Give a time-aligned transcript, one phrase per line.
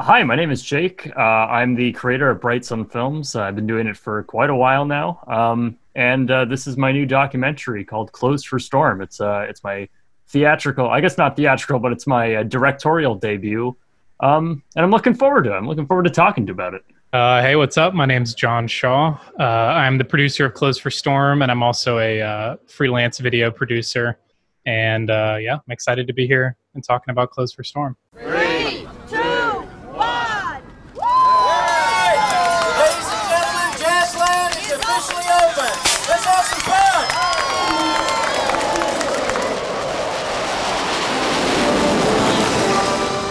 [0.00, 1.10] Hi, my name is Jake.
[1.16, 3.34] Uh, I'm the creator of Bright Sun Films.
[3.34, 6.76] Uh, I've been doing it for quite a while now, um, and uh, this is
[6.76, 9.88] my new documentary called "Closed for Storm." It's uh, it's my
[10.28, 13.76] theatrical, I guess not theatrical, but it's my uh, directorial debut,
[14.20, 15.56] um, and I'm looking forward to it.
[15.56, 16.84] I'm looking forward to talking to you about it.
[17.12, 17.92] Uh, hey, what's up?
[17.92, 19.18] My name's John Shaw.
[19.40, 24.16] I'm the producer of Closed for Storm, and I'm also a freelance video producer.
[24.64, 27.96] And yeah, I'm excited to be here and talking about Closed for Storm.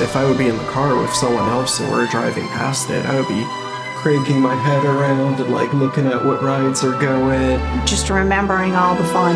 [0.07, 3.05] If I would be in the car with someone else and we're driving past it,
[3.05, 3.43] I would be
[3.97, 7.59] cranking my head around and like looking at what rides are going.
[7.85, 9.35] Just remembering all the fun.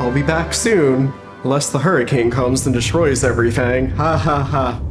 [0.00, 1.12] I'll be back soon,
[1.44, 3.90] unless the hurricane comes and destroys everything.
[3.90, 4.82] Ha ha ha.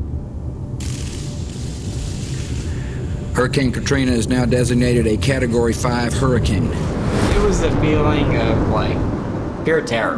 [3.35, 6.71] Hurricane Katrina is now designated a Category 5 hurricane.
[6.71, 9.08] It was a feeling of like
[9.69, 10.17] pure terror.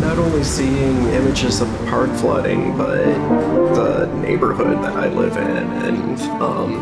[0.00, 3.04] Not only seeing images of the park flooding, but
[3.74, 6.74] the neighborhood that I live in and um,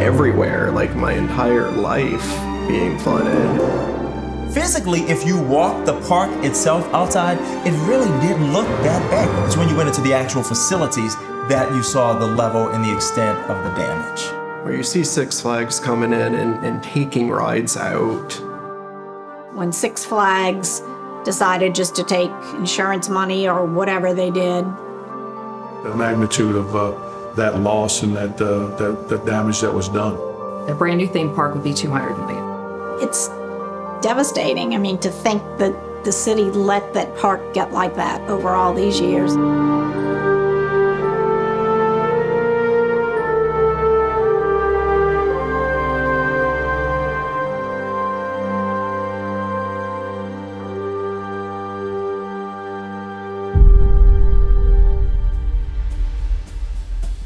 [0.00, 2.28] everywhere, like my entire life
[2.66, 3.94] being flooded
[4.52, 9.46] physically, if you walk the park itself outside, it really didn't look that bad.
[9.46, 11.16] It's when you went into the actual facilities
[11.48, 15.42] that you saw the level and the extent of the damage where you see Six
[15.42, 18.32] Flags coming in and, and taking rides out.
[19.52, 20.80] When Six Flags
[21.22, 24.64] decided just to take insurance money or whatever they did.
[25.84, 30.14] The magnitude of uh, that loss and that, uh, that, the damage that was done.
[30.68, 33.06] A brand new theme park would be 200 million.
[33.06, 33.28] It's
[34.02, 34.74] devastating.
[34.74, 38.72] I mean, to think that the city let that park get like that over all
[38.72, 39.34] these years.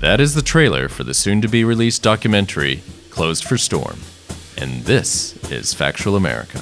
[0.09, 3.99] That is the trailer for the soon to be released documentary, Closed for Storm.
[4.57, 6.61] And this is Factual America.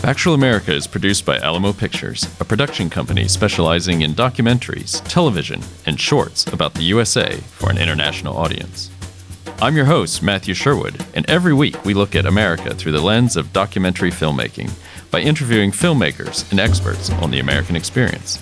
[0.00, 6.00] Factual America is produced by Alamo Pictures, a production company specializing in documentaries, television, and
[6.00, 8.90] shorts about the USA for an international audience.
[9.62, 13.36] I'm your host, Matthew Sherwood, and every week we look at America through the lens
[13.36, 14.72] of documentary filmmaking
[15.12, 18.40] by interviewing filmmakers and experts on the American experience.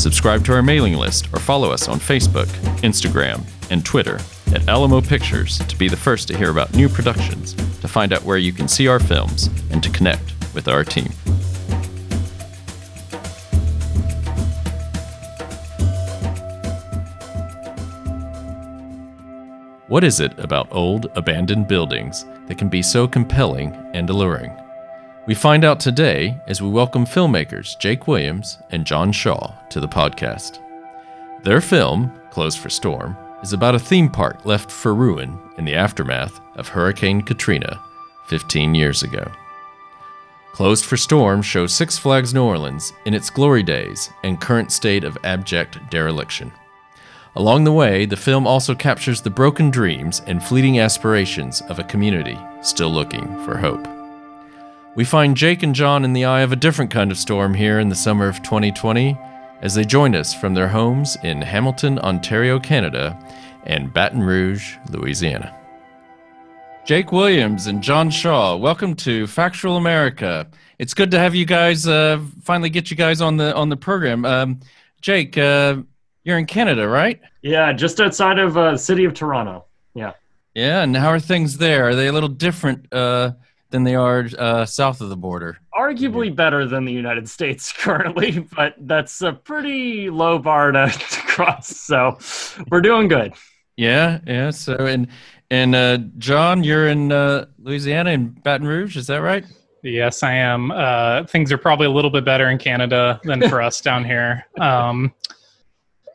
[0.00, 2.46] Subscribe to our mailing list or follow us on Facebook,
[2.80, 4.18] Instagram, and Twitter
[4.54, 7.52] at Alamo Pictures to be the first to hear about new productions,
[7.82, 11.12] to find out where you can see our films, and to connect with our team.
[19.88, 24.56] What is it about old, abandoned buildings that can be so compelling and alluring?
[25.26, 29.86] We find out today as we welcome filmmakers Jake Williams and John Shaw to the
[29.86, 30.60] podcast.
[31.42, 35.74] Their film, Closed for Storm, is about a theme park left for ruin in the
[35.74, 37.78] aftermath of Hurricane Katrina
[38.28, 39.30] 15 years ago.
[40.52, 45.04] Closed for Storm shows Six Flags New Orleans in its glory days and current state
[45.04, 46.50] of abject dereliction.
[47.36, 51.84] Along the way, the film also captures the broken dreams and fleeting aspirations of a
[51.84, 53.86] community still looking for hope.
[54.96, 57.78] We find Jake and John in the eye of a different kind of storm here
[57.78, 59.16] in the summer of 2020
[59.62, 63.16] as they join us from their homes in Hamilton, Ontario, Canada,
[63.66, 65.56] and Baton Rouge, Louisiana.
[66.84, 70.48] Jake Williams and John Shaw, welcome to Factual America.
[70.80, 73.76] It's good to have you guys uh, finally get you guys on the on the
[73.76, 74.24] program.
[74.24, 74.58] Um,
[75.02, 75.76] Jake, uh,
[76.24, 77.20] you're in Canada, right?
[77.42, 79.66] Yeah, just outside of uh, the city of Toronto.
[79.94, 80.14] Yeah.
[80.56, 81.90] Yeah, and how are things there?
[81.90, 82.92] Are they a little different?
[83.70, 85.58] Than they are uh, south of the border.
[85.74, 91.20] Arguably better than the United States currently, but that's a pretty low bar to, to
[91.22, 91.68] cross.
[91.68, 92.18] So
[92.70, 93.34] we're doing good.
[93.76, 94.50] Yeah, yeah.
[94.50, 95.08] So and
[95.50, 99.44] and uh, John, you're in uh, Louisiana in Baton Rouge, is that right?
[99.82, 100.70] Yes, I am.
[100.70, 104.46] Uh, things are probably a little bit better in Canada than for us down here.
[104.60, 105.14] Um,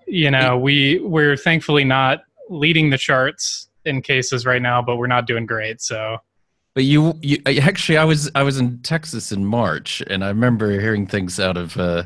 [0.08, 5.08] you know, we we're thankfully not leading the charts in cases right now, but we're
[5.08, 5.82] not doing great.
[5.82, 6.18] So
[6.76, 10.80] but you, you actually, I was I was in Texas in March, and I remember
[10.80, 12.04] hearing things out of uh,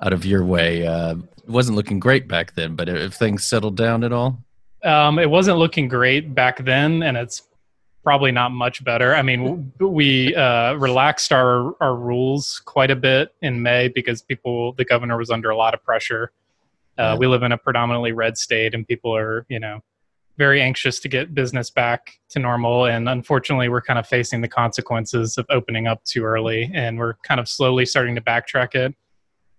[0.00, 0.86] out of your way.
[0.86, 4.38] Uh, it wasn't looking great back then, but if things settled down at all,
[4.84, 7.42] um, it wasn't looking great back then, and it's
[8.04, 9.14] probably not much better.
[9.14, 14.72] I mean, we uh, relaxed our our rules quite a bit in May because people,
[14.74, 16.30] the governor was under a lot of pressure.
[16.98, 17.16] Uh, Yeah.
[17.16, 19.82] We live in a predominantly red state, and people are, you know,
[20.40, 22.86] very anxious to get business back to normal.
[22.86, 27.16] And unfortunately, we're kind of facing the consequences of opening up too early, and we're
[27.22, 28.94] kind of slowly starting to backtrack it.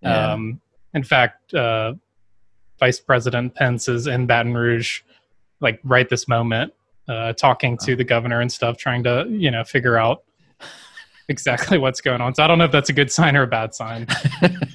[0.01, 0.31] Yeah.
[0.31, 0.60] Um,
[0.95, 1.94] in fact, uh,
[2.80, 5.01] Vice President Pence is in Baton Rouge,
[5.60, 6.74] like right this moment,
[7.07, 10.24] uh, talking to the governor and stuff, trying to you know figure out
[11.30, 12.34] exactly what's going on.
[12.34, 14.07] So I don't know if that's a good sign or a bad sign.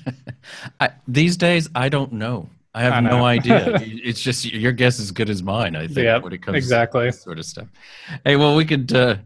[0.81, 2.49] I, these days, I don't know.
[2.77, 3.75] I have I no idea.
[3.81, 5.75] it's just your guess is as good as mine.
[5.75, 7.07] I think Yep, when it comes exactly.
[7.07, 7.69] to sort of stuff.
[8.23, 8.93] Hey, well, we could.
[8.93, 9.17] Uh,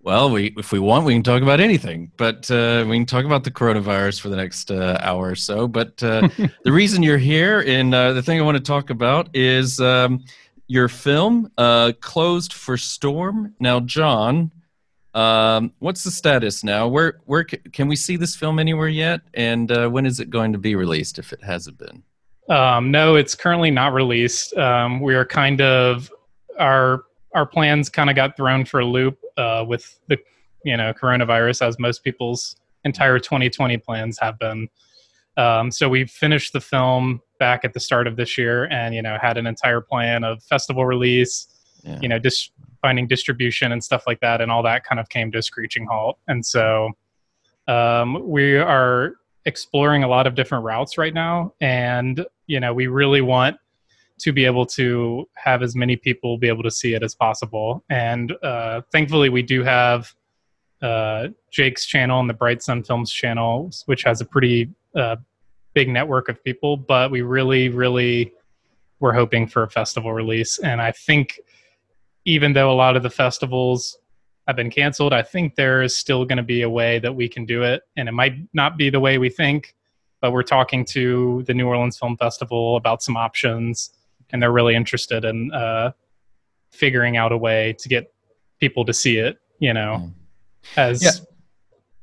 [0.00, 3.24] well, we if we want, we can talk about anything, but uh, we can talk
[3.24, 5.68] about the coronavirus for the next uh, hour or so.
[5.68, 6.28] But uh,
[6.64, 10.24] the reason you're here, and uh, the thing I want to talk about is um,
[10.66, 14.50] your film, uh, "Closed for Storm." Now, John,
[15.14, 16.88] um, what's the status now?
[16.88, 19.20] Where where ca- can we see this film anywhere yet?
[19.32, 21.20] And uh, when is it going to be released?
[21.20, 22.02] If it hasn't been.
[22.48, 24.56] Um, no, it's currently not released.
[24.56, 26.10] Um, we are kind of
[26.58, 27.04] our
[27.34, 30.18] our plans kind of got thrown for a loop uh, with the
[30.64, 34.68] you know coronavirus, as most people's entire 2020 plans have been.
[35.36, 39.02] Um, so we finished the film back at the start of this year, and you
[39.02, 41.48] know had an entire plan of festival release,
[41.84, 41.98] Yeah.
[42.00, 42.50] you know, dis-
[42.80, 45.86] finding distribution and stuff like that, and all that kind of came to a screeching
[45.90, 46.18] halt.
[46.28, 46.90] And so
[47.68, 49.14] um, we are
[49.44, 53.56] exploring a lot of different routes right now, and you know we really want
[54.18, 57.84] to be able to have as many people be able to see it as possible.
[57.90, 60.12] And uh, thankfully, we do have
[60.82, 65.16] uh, Jake's channel and the Bright Sun Films channel, which has a pretty uh,
[65.74, 66.76] big network of people.
[66.76, 68.32] But we really, really
[69.00, 71.38] were hoping for a festival release, and I think
[72.24, 73.98] even though a lot of the festivals
[74.46, 77.28] have been canceled, I think there is still going to be a way that we
[77.28, 79.74] can do it, and it might not be the way we think.
[80.26, 83.90] But we're talking to the New Orleans Film Festival about some options,
[84.30, 85.92] and they're really interested in uh,
[86.72, 88.12] figuring out a way to get
[88.58, 89.38] people to see it.
[89.60, 90.10] You know,
[90.76, 91.12] as Yeah.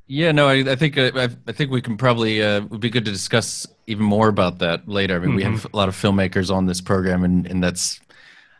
[0.07, 2.89] Yeah, no, I, I think uh, I, I think we can probably uh, would be
[2.89, 5.17] good to discuss even more about that later.
[5.17, 8.12] I mean, we have a lot of filmmakers on this program, and and that's Yeah,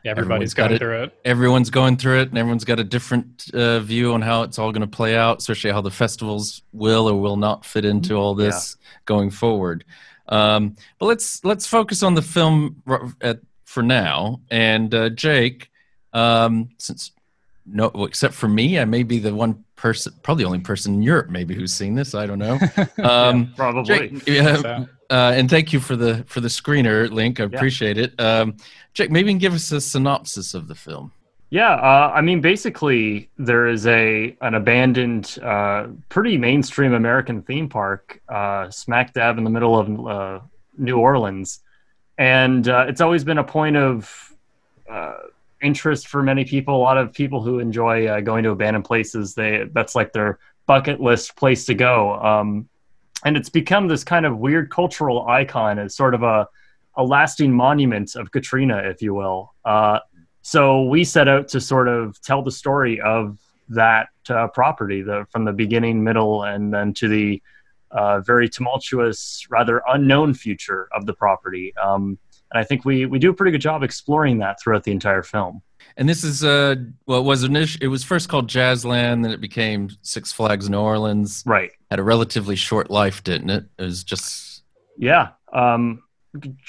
[0.06, 1.20] everybody's everyone's got going through it.
[1.26, 4.72] Everyone's going through it, and everyone's got a different uh, view on how it's all
[4.72, 8.36] going to play out, especially how the festivals will or will not fit into all
[8.36, 9.86] this going forward.
[10.30, 14.42] Um, but let's let's focus on the film r- at, for now.
[14.50, 15.70] And uh, Jake,
[16.14, 17.12] um, since
[17.66, 20.96] no, well, except for me, I may be the one person, probably the only person
[20.96, 22.14] in Europe maybe who's seen this.
[22.16, 22.60] I don't know.
[23.04, 24.10] Um, probably.
[24.10, 27.40] Jake, yeah, So- uh, and thank you for the for the screener link.
[27.40, 27.50] I Yeah.
[27.56, 28.20] appreciate it.
[28.20, 28.58] Um,
[28.96, 31.12] Jake, maybe you can give us a synopsis of the film.
[31.50, 37.70] Yeah, uh, I mean, basically, there is a an abandoned, uh, pretty mainstream American theme
[37.70, 40.40] park, uh, smack dab in the middle of uh,
[40.78, 41.60] New Orleans,
[42.18, 44.34] and uh, it's always been a point of
[44.90, 45.18] uh,
[45.62, 46.76] interest for many people.
[46.76, 50.40] A lot of people who enjoy uh, going to abandoned places, they that's like their
[50.66, 52.14] bucket list place to go.
[52.20, 52.68] Um,
[53.26, 56.48] and it's become this kind of weird cultural icon as sort of a
[56.96, 59.56] a lasting monument of Katrina, if you will.
[59.66, 60.00] Uh,
[60.44, 63.40] so we set out to sort of tell the story of
[63.70, 67.42] that uh, property, the from the beginning, middle, and then to the
[67.92, 71.74] uh, very tumultuous, rather unknown future of the property.
[71.78, 72.18] Um,
[72.52, 75.24] and I think we we do a pretty good job exploring that throughout the entire
[75.24, 75.62] film.
[75.98, 79.42] And this is uh, well, it was init- it was first called Jazzland, then it
[79.42, 81.44] became Six Flags New Orleans.
[81.46, 81.72] Right.
[81.92, 83.66] Had a relatively short life, didn't it?
[83.78, 84.64] It was just
[84.98, 85.30] Yeah.
[85.54, 86.02] Um,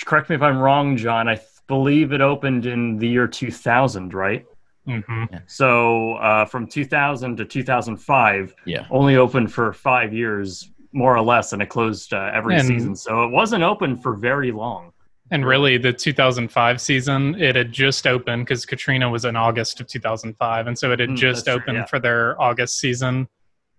[0.04, 1.26] correct me if I'm wrong, John.
[1.28, 4.44] I th- believe it opened in the year 2000, right?
[4.86, 8.86] hmm So uh, from 2000 to 2005, yeah.
[8.90, 12.94] only open for five years, more or less, and it closed uh, every And- season.
[12.94, 14.92] So it wasn't open for very long.
[15.34, 19.88] And really, the 2005 season, it had just opened because Katrina was in August of
[19.88, 21.84] 2005, and so it had Mm, just that's true, opened yeah.
[21.86, 23.26] for their August season.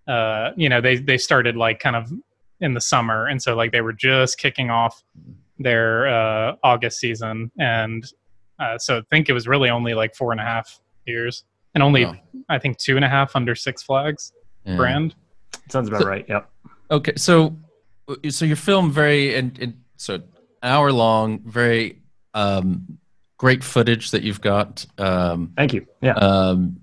[0.06, 2.12] Uh, you know, they they started like kind of
[2.60, 5.02] in the summer, and so like they were just kicking off
[5.58, 8.04] their uh, August season, and
[8.58, 11.44] uh, so I think it was really only like four and a half years,
[11.74, 12.16] and only Wow.
[12.50, 14.30] I think two and a half under Six Flags
[14.66, 14.76] Yeah.
[14.76, 15.14] brand.
[15.70, 16.26] Sounds about right.
[16.28, 16.50] Yep.
[16.90, 17.56] Okay, so
[18.28, 20.20] so your film very and, and so
[20.62, 22.00] hour long, very
[22.34, 22.98] um,
[23.36, 24.86] great footage that you've got.
[24.98, 25.86] Um, Thank you.
[26.00, 26.14] Yeah.
[26.14, 26.80] um,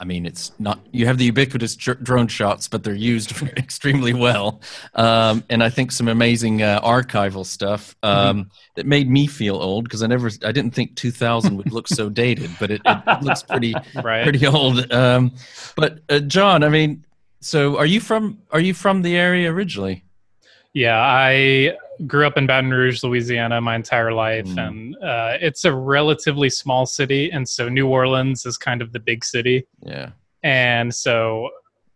[0.00, 0.78] I mean, it's not.
[0.92, 4.60] You have the ubiquitous dr- drone shots, but they're used extremely well,
[4.94, 8.48] um, and I think some amazing uh, archival stuff um, mm-hmm.
[8.76, 12.08] that made me feel old because I never, I didn't think 2000 would look so
[12.08, 13.74] dated, but it, it looks pretty,
[14.04, 14.22] right.
[14.22, 14.92] pretty old.
[14.92, 15.32] Um,
[15.74, 17.04] but uh, John, I mean,
[17.40, 18.38] so are you from?
[18.52, 20.04] Are you from the area originally?
[20.74, 24.68] Yeah, I grew up in Baton Rouge, Louisiana, my entire life, mm.
[24.68, 29.00] and uh, it's a relatively small city, and so New Orleans is kind of the
[29.00, 29.66] big city.
[29.82, 30.10] Yeah,
[30.42, 31.50] and so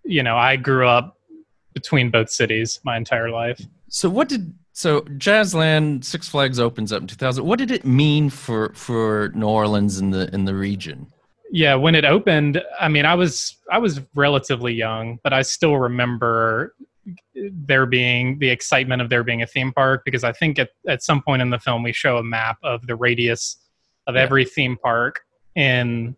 [0.05, 1.19] you know, I grew up
[1.75, 3.61] between both cities my entire life.
[3.89, 7.45] So what did so Jazzland Six Flags opens up in 2000.
[7.45, 11.07] What did it mean for for New Orleans in the in the region?
[11.51, 15.77] Yeah, when it opened, I mean, I was I was relatively young, but I still
[15.77, 16.75] remember
[17.35, 21.03] there being the excitement of there being a theme park because I think at, at
[21.03, 23.57] some point in the film we show a map of the radius
[24.07, 24.23] of yeah.
[24.23, 25.21] every theme park
[25.57, 26.17] in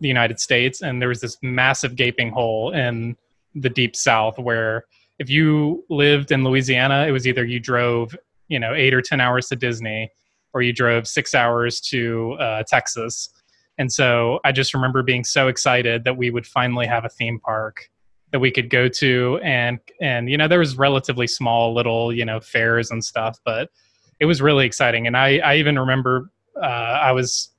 [0.00, 3.16] the United States and there was this massive gaping hole in
[3.54, 4.84] the deep south where
[5.20, 8.16] if you lived in Louisiana it was either you drove
[8.48, 10.10] you know 8 or 10 hours to Disney
[10.52, 13.30] or you drove 6 hours to uh, Texas
[13.78, 17.40] and so I just remember being so excited that we would finally have a theme
[17.40, 17.88] park
[18.34, 22.24] that we could go to and and you know there was relatively small little you
[22.24, 23.70] know fairs and stuff but
[24.18, 25.06] it was really exciting.
[25.06, 27.54] And i i even remember uh, i was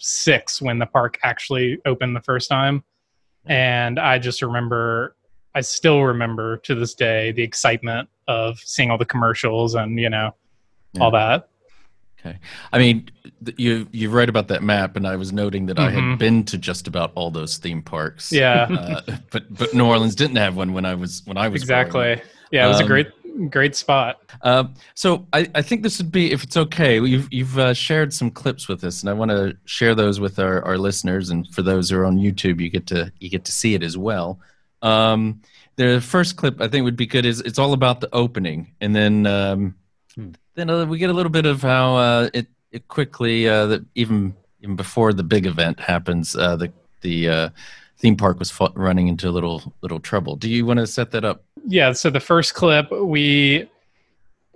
[0.00, 2.82] six when the park actually opened the first time.
[3.44, 5.14] And i just remember
[5.54, 10.10] i still remember to this day the excitement of seeing all the commercials and you
[10.10, 10.34] know
[10.94, 11.02] yeah.
[11.04, 11.50] all that
[12.26, 12.38] Okay.
[12.72, 13.08] I mean,
[13.56, 15.86] you you read about that map, and I was noting that mm-hmm.
[15.86, 16.16] I had mm-hmm.
[16.16, 18.32] been to just about all those theme parks.
[18.32, 18.66] Yeah.
[18.70, 22.20] Uh, but but New Orleans didn't have one when I was when I was exactly.
[22.50, 24.20] Yeah, it was um, a great great spot.
[24.42, 24.64] Uh,
[24.94, 27.00] so I, I think this would be if it's okay.
[27.00, 30.38] You've you've uh, shared some clips with us, and I want to share those with
[30.38, 31.30] our, our listeners.
[31.30, 33.82] And for those who are on YouTube, you get to you get to see it
[33.82, 34.40] as well.
[34.82, 35.42] Um,
[35.76, 38.94] the first clip I think would be good is it's all about the opening, and
[38.94, 39.26] then.
[39.26, 39.74] Um,
[40.56, 43.84] then uh, we get a little bit of how uh, it, it quickly uh, that
[43.94, 46.72] even even before the big event happens, uh, the
[47.02, 47.48] the uh,
[47.98, 50.34] theme park was running into a little little trouble.
[50.34, 51.44] Do you want to set that up?
[51.66, 51.92] Yeah.
[51.92, 53.68] So the first clip we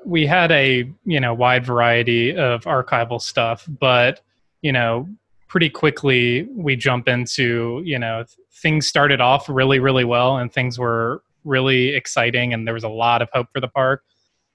[0.04, 4.22] we had a you know wide variety of archival stuff, but
[4.62, 5.08] you know
[5.48, 8.24] pretty quickly we jump into you know
[8.62, 12.88] things started off really really well and things were really exciting and there was a
[12.88, 14.04] lot of hope for the park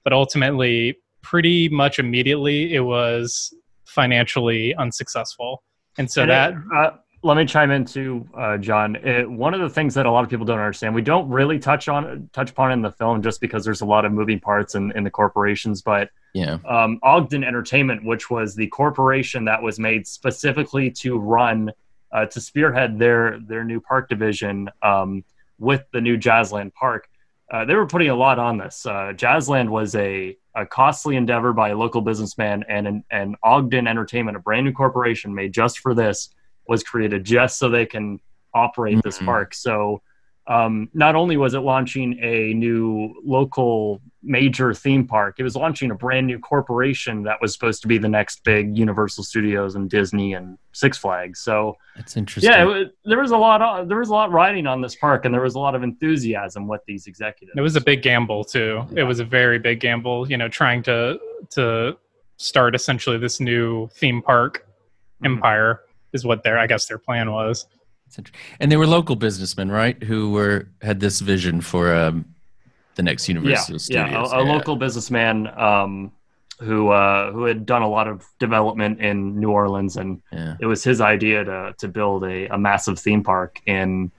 [0.04, 3.52] but ultimately pretty much immediately it was
[3.84, 5.64] financially unsuccessful.
[5.98, 6.52] And so and that.
[6.52, 6.90] It, uh,
[7.22, 8.94] let me chime in too, uh, John.
[8.96, 11.58] It, one of the things that a lot of people don't understand, we don't really
[11.58, 14.76] touch on touch upon in the film, just because there's a lot of moving parts
[14.76, 15.82] in, in the corporations.
[15.82, 21.72] But yeah, um, Ogden Entertainment, which was the corporation that was made specifically to run
[22.12, 25.24] uh, to spearhead their their new park division um,
[25.58, 27.08] with the new Jazzland Park,
[27.52, 28.84] uh, they were putting a lot on this.
[28.86, 33.86] Uh, Jazzland was a a costly endeavor by a local businessman and an, an Ogden
[33.86, 36.30] Entertainment, a brand new corporation made just for this,
[36.66, 38.18] was created just so they can
[38.54, 39.06] operate mm-hmm.
[39.06, 39.54] this park.
[39.54, 40.00] So
[40.48, 45.90] um, not only was it launching a new local major theme park, it was launching
[45.90, 49.90] a brand new corporation that was supposed to be the next big Universal Studios and
[49.90, 51.40] Disney and Six Flags.
[51.40, 52.52] So that's interesting.
[52.52, 53.60] Yeah, it, there was a lot.
[53.60, 55.82] Of, there was a lot riding on this park, and there was a lot of
[55.82, 57.56] enthusiasm with these executives.
[57.56, 58.84] It was a big gamble too.
[58.92, 59.00] Yeah.
[59.00, 60.30] It was a very big gamble.
[60.30, 61.18] You know, trying to
[61.50, 61.96] to
[62.36, 65.26] start essentially this new theme park mm-hmm.
[65.26, 65.80] empire
[66.12, 67.66] is what their I guess their plan was.
[68.60, 70.02] And they were local businessmen, right?
[70.02, 72.24] Who were had this vision for um,
[72.96, 74.32] the next Universal yeah, Studios.
[74.32, 74.52] Yeah, a, a yeah.
[74.52, 76.12] local businessman um,
[76.60, 80.56] who uh, who had done a lot of development in New Orleans, and yeah.
[80.58, 84.10] it was his idea to to build a, a massive theme park in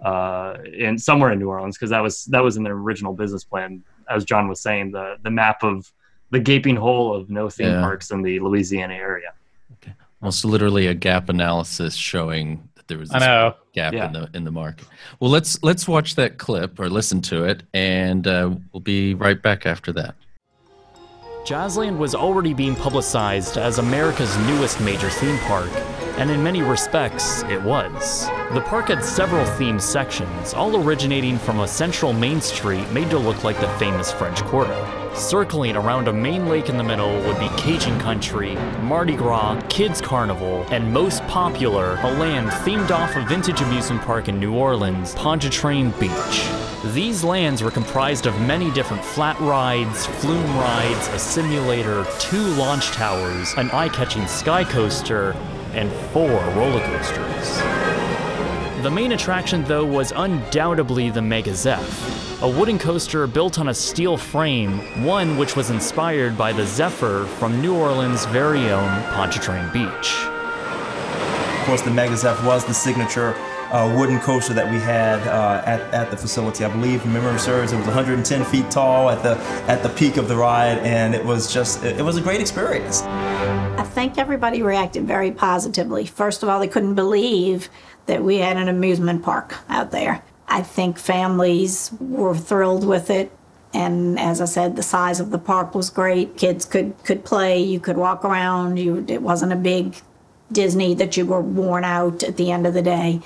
[0.00, 3.44] uh, in somewhere in New Orleans because that was that was in their original business
[3.44, 3.82] plan.
[4.08, 5.92] As John was saying, the the map of
[6.30, 9.34] the gaping hole of no theme parks in the Louisiana area.
[9.74, 9.92] Okay.
[10.22, 13.22] Almost literally a gap analysis showing there was this
[13.72, 14.06] gap yeah.
[14.06, 14.86] in the in the market.
[15.18, 19.40] Well, let's let's watch that clip or listen to it, and uh, we'll be right
[19.40, 20.14] back after that.
[21.46, 25.70] Jazzland was already being publicized as America's newest major theme park,
[26.18, 28.26] and in many respects, it was.
[28.52, 33.18] The park had several themed sections, all originating from a central main street made to
[33.18, 35.01] look like the famous French Quarter.
[35.14, 40.00] Circling around a main lake in the middle would be Cajun Country, Mardi Gras, Kids
[40.00, 45.14] Carnival, and most popular, a land themed off a vintage amusement park in New Orleans,
[45.14, 46.48] Pontchartrain Beach.
[46.94, 52.86] These lands were comprised of many different flat rides, flume rides, a simulator, two launch
[52.86, 55.36] towers, an eye catching sky coaster,
[55.74, 57.58] and four roller coasters.
[58.82, 63.74] The main attraction, though, was undoubtedly the Mega Zeph, a wooden coaster built on a
[63.74, 69.72] steel frame, one which was inspired by the Zephyr from New Orleans' very own Pontchartrain
[69.72, 70.16] Beach.
[71.60, 73.36] Of course, the Mega Zeph was the signature
[73.70, 76.64] uh, wooden coaster that we had uh, at, at the facility.
[76.64, 79.36] I believe, memory serves, it was 110 feet tall at the
[79.70, 82.40] at the peak of the ride, and it was just it, it was a great
[82.40, 83.02] experience.
[83.02, 86.06] I think everybody reacted very positively.
[86.06, 87.68] First of all, they couldn't believe
[88.06, 90.24] that we had an amusement park out there.
[90.52, 93.32] I think families were thrilled with it.
[93.72, 96.36] And as I said, the size of the park was great.
[96.36, 98.78] Kids could, could play, you could walk around.
[98.78, 99.96] You, it wasn't a big
[100.52, 103.22] Disney that you were worn out at the end of the day.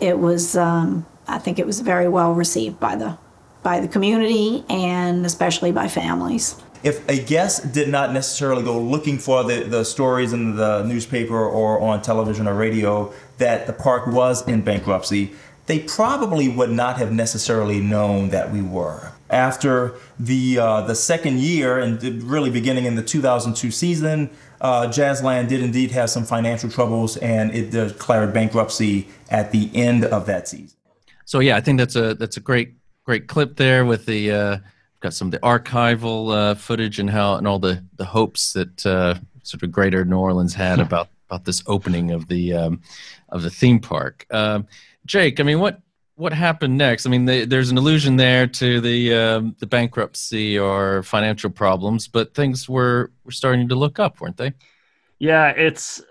[0.00, 3.16] It was, um, I think it was very well received by the,
[3.62, 9.18] by the community and especially by families if a guest did not necessarily go looking
[9.18, 14.06] for the, the stories in the newspaper or on television or radio that the park
[14.06, 15.32] was in bankruptcy,
[15.66, 19.12] they probably would not have necessarily known that we were.
[19.28, 24.30] After the uh, the second year and really beginning in the 2002 season,
[24.60, 30.04] uh, Jazzland did indeed have some financial troubles and it declared bankruptcy at the end
[30.04, 30.76] of that season.
[31.24, 34.58] So yeah, I think that's a that's a great great clip there with the uh,
[35.00, 38.86] got some of the archival uh, footage and how and all the the hopes that
[38.86, 42.80] uh, sort of Greater New Orleans had about about this opening of the um,
[43.30, 44.24] of the theme park.
[44.30, 44.66] Um,
[45.06, 45.80] Jake, I mean, what
[46.16, 47.06] what happened next?
[47.06, 52.08] I mean, the, there's an allusion there to the um, the bankruptcy or financial problems,
[52.08, 54.52] but things were were starting to look up, weren't they?
[55.18, 56.02] Yeah, it's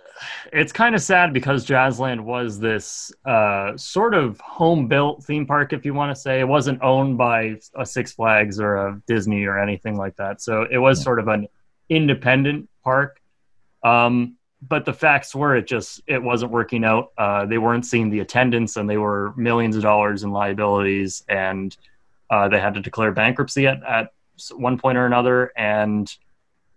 [0.53, 5.73] it's kind of sad because Jazzland was this uh, sort of home built theme park,
[5.73, 6.39] if you want to say.
[6.39, 10.41] It wasn't owned by a Six Flags or a Disney or anything like that.
[10.41, 11.47] So it was sort of an
[11.89, 13.19] independent park.
[13.83, 14.37] Um,
[14.67, 17.11] but the facts were it just it wasn't working out.
[17.17, 21.75] Uh, they weren't seeing the attendance, and they were millions of dollars in liabilities, and
[22.29, 24.13] uh, they had to declare bankruptcy at, at
[24.53, 25.51] one point or another.
[25.55, 26.13] And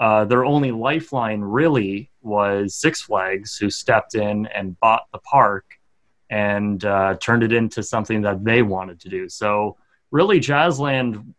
[0.00, 5.64] uh, their only lifeline really was Six Flags, who stepped in and bought the park
[6.30, 9.28] and uh, turned it into something that they wanted to do.
[9.28, 9.76] So,
[10.10, 11.34] really, Jazzland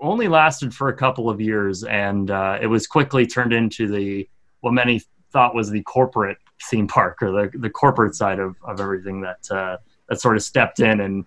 [0.00, 4.28] only lasted for a couple of years, and uh, it was quickly turned into the
[4.60, 6.38] what many thought was the corporate
[6.70, 9.76] theme park or the, the corporate side of, of everything that uh,
[10.08, 11.24] that sort of stepped in and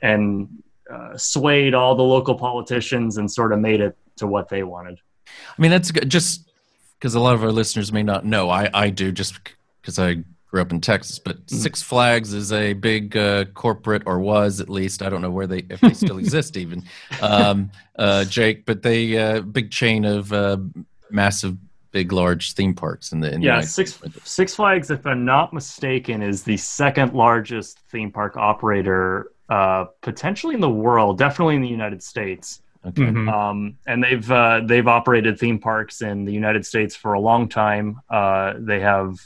[0.00, 0.48] and
[0.90, 4.98] uh, swayed all the local politicians and sort of made it to what they wanted.
[5.26, 6.50] I mean, that's good just
[6.98, 8.50] because a lot of our listeners may not know.
[8.50, 9.38] I, I do just
[9.80, 11.56] because I grew up in Texas, but mm-hmm.
[11.56, 15.02] Six Flags is a big uh, corporate, or was at least.
[15.02, 16.84] I don't know where they if they still exist even,
[17.20, 18.66] um, uh, Jake.
[18.66, 20.58] But they uh, big chain of uh,
[21.10, 21.56] massive,
[21.92, 25.52] big, large theme parks in the in yeah the Six Six Flags, if I'm not
[25.52, 31.62] mistaken, is the second largest theme park operator uh, potentially in the world, definitely in
[31.62, 32.62] the United States.
[32.84, 33.02] Okay.
[33.02, 33.28] Mm-hmm.
[33.28, 37.48] Um, and they've uh, they've operated theme parks in the United States for a long
[37.48, 38.00] time.
[38.10, 39.18] Uh, they have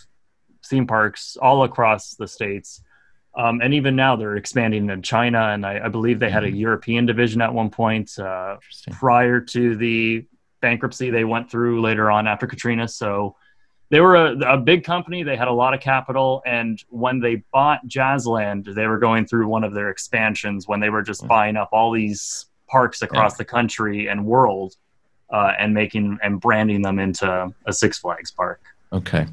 [0.66, 2.82] theme parks all across the states,
[3.34, 5.40] um, and even now they're expanding in China.
[5.52, 6.56] And I, I believe they had a mm-hmm.
[6.56, 8.56] European division at one point uh,
[8.90, 10.26] prior to the
[10.66, 12.88] bankruptcy they went through later on after Katrina.
[12.88, 13.36] So
[13.88, 15.22] they were a, a, big company.
[15.22, 19.46] They had a lot of capital, and when they bought Jazzland, they were going through
[19.46, 23.38] one of their expansions when they were just buying up all these parks across yeah.
[23.38, 24.74] the country and world
[25.30, 28.60] uh, and making and branding them into a Six Flags park.
[28.92, 29.26] Okay.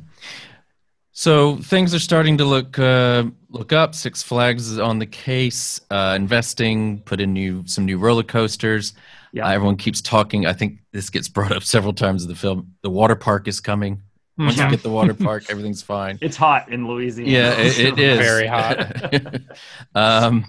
[1.14, 3.96] So things are starting to look uh, look up.
[3.96, 8.94] Six Flags is on the case, uh, investing, put in new some new roller coasters.
[9.34, 9.48] Yeah.
[9.48, 10.46] Uh, everyone keeps talking.
[10.46, 12.76] I think this gets brought up several times in the film.
[12.84, 14.02] The water park is coming.
[14.38, 14.66] Once yeah.
[14.66, 16.18] you get the water park, everything's fine.
[16.22, 17.30] It's hot in Louisiana.
[17.30, 19.42] Yeah, it, it is very hot.
[19.96, 20.46] um,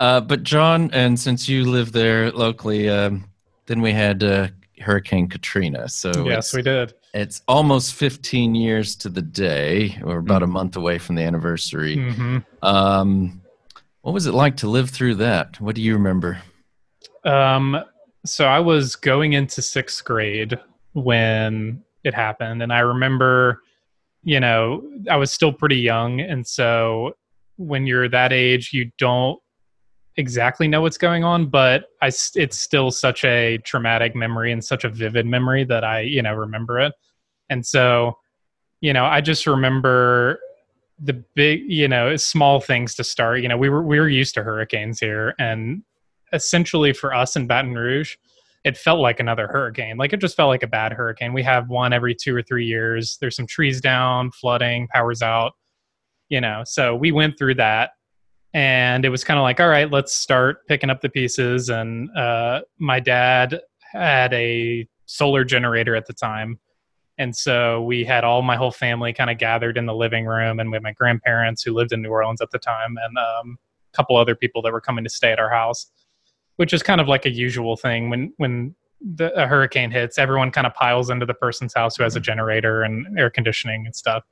[0.00, 3.28] uh, but John, and since you live there locally, um,
[3.66, 4.48] then we had uh,
[4.80, 5.88] Hurricane Katrina.
[5.88, 6.94] So yes, we did.
[7.12, 9.98] It's almost 15 years to the day.
[10.02, 10.50] We're about mm-hmm.
[10.50, 11.96] a month away from the anniversary.
[11.96, 12.38] Mm-hmm.
[12.62, 13.42] Um,
[14.02, 15.60] what was it like to live through that?
[15.60, 16.38] What do you remember?
[17.24, 17.82] Um,
[18.28, 20.58] so I was going into sixth grade
[20.92, 23.62] when it happened, and I remember,
[24.22, 27.16] you know, I was still pretty young, and so
[27.56, 29.38] when you're that age, you don't
[30.16, 34.84] exactly know what's going on, but I it's still such a traumatic memory and such
[34.84, 36.92] a vivid memory that I you know remember it,
[37.50, 38.18] and so
[38.80, 40.38] you know I just remember
[40.98, 43.40] the big you know small things to start.
[43.40, 45.82] You know we were we were used to hurricanes here, and
[46.32, 48.16] essentially for us in Baton Rouge.
[48.64, 49.96] It felt like another hurricane.
[49.96, 51.32] Like it just felt like a bad hurricane.
[51.32, 53.16] We have one every two or three years.
[53.20, 55.52] There's some trees down, flooding, powers out,
[56.28, 56.62] you know.
[56.64, 57.90] So we went through that
[58.54, 61.68] and it was kind of like, all right, let's start picking up the pieces.
[61.68, 63.60] And uh, my dad
[63.92, 66.58] had a solar generator at the time.
[67.18, 70.60] And so we had all my whole family kind of gathered in the living room
[70.60, 73.58] and with my grandparents who lived in New Orleans at the time and um,
[73.92, 75.90] a couple other people that were coming to stay at our house,
[76.56, 80.50] which is kind of like a usual thing when, when the, a hurricane hits, everyone
[80.50, 82.24] kind of piles into the person's house who has a mm-hmm.
[82.24, 84.24] generator and air conditioning and stuff.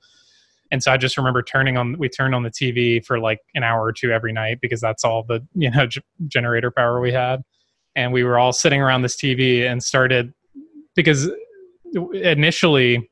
[0.70, 3.62] And so I just remember turning on, we turned on the TV for like an
[3.62, 7.12] hour or two every night because that's all the, you know, g- generator power we
[7.12, 7.42] had.
[7.96, 10.34] And we were all sitting around this TV and started,
[10.96, 11.30] because
[11.94, 13.08] initially,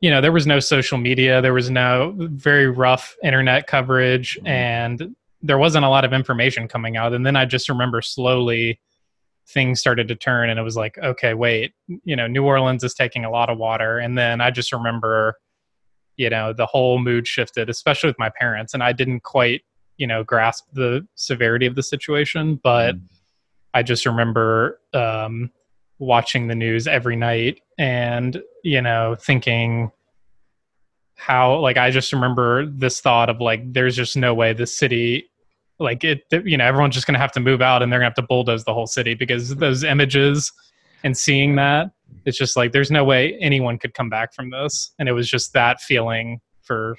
[0.00, 4.46] you know, there was no social media, there was no very rough internet coverage, mm-hmm.
[4.46, 7.12] and there wasn't a lot of information coming out.
[7.12, 8.80] And then I just remember slowly
[9.48, 11.72] things started to turn, and it was like, okay, wait,
[12.04, 13.98] you know, New Orleans is taking a lot of water.
[13.98, 15.36] And then I just remember,
[16.16, 19.62] you know, the whole mood shifted, especially with my parents, and I didn't quite,
[19.96, 22.96] you know, grasp the severity of the situation, but.
[22.96, 23.02] Mm.
[23.74, 25.50] I just remember um,
[25.98, 29.90] watching the news every night and you know thinking
[31.18, 35.28] how like i just remember this thought of like there's just no way this city
[35.78, 38.14] like it you know everyone's just gonna have to move out and they're gonna have
[38.14, 40.52] to bulldoze the whole city because those images
[41.04, 41.90] and seeing that
[42.24, 44.92] it's just like there's no way anyone could come back from this.
[44.98, 46.98] And it was just that feeling for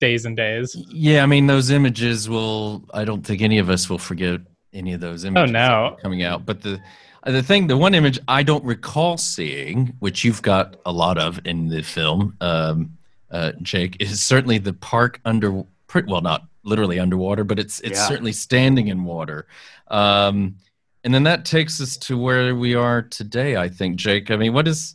[0.00, 0.76] days and days.
[0.92, 4.40] Yeah i mean those images will i don't think any of us will forget
[4.72, 5.96] any of those images oh no.
[6.02, 6.46] coming out.
[6.46, 6.80] But the
[7.24, 11.18] uh, the thing, the one image I don't recall seeing, which you've got a lot
[11.18, 12.97] of in the film, um,
[13.30, 15.64] uh, Jake, is certainly the park under.
[16.06, 18.08] Well, not literally underwater, but it's it's yeah.
[18.08, 19.46] certainly standing in water.
[19.88, 20.56] Um,
[21.04, 23.56] and then that takes us to where we are today.
[23.56, 24.30] I think, Jake.
[24.30, 24.94] I mean, what is?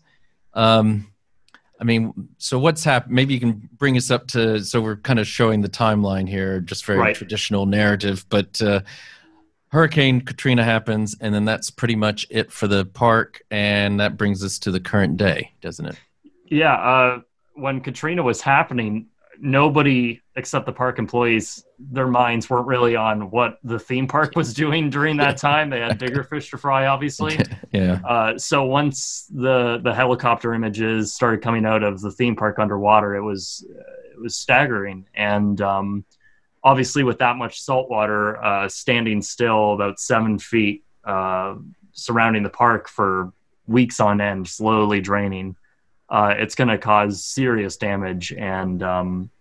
[0.53, 1.11] Um,
[1.81, 3.15] I mean, so what's happened?
[3.15, 4.63] Maybe you can bring us up to.
[4.63, 7.15] So we're kind of showing the timeline here, just very right.
[7.15, 8.61] traditional narrative, but.
[8.61, 8.81] Uh,
[9.73, 14.43] Hurricane Katrina happens, and then that's pretty much it for the park, and that brings
[14.43, 15.99] us to the current day, doesn't it?
[16.45, 16.75] Yeah.
[16.75, 17.21] Uh,
[17.53, 19.07] when Katrina was happening,
[19.39, 24.53] nobody except the park employees, their minds weren't really on what the theme park was
[24.63, 25.69] doing during that time.
[25.69, 27.37] They had bigger fish to fry, obviously.
[27.71, 27.99] yeah.
[28.07, 33.15] Uh, so once the the helicopter images started coming out of the theme park underwater,
[33.15, 33.65] it was
[34.11, 36.05] it was staggering, and um,
[36.63, 41.55] obviously with that much salt water uh, standing still about seven feet uh,
[41.91, 43.33] surrounding the park for
[43.67, 45.55] weeks on end, slowly draining,
[46.13, 48.31] uh, it's going to cause serious damage.
[48.31, 49.31] And um,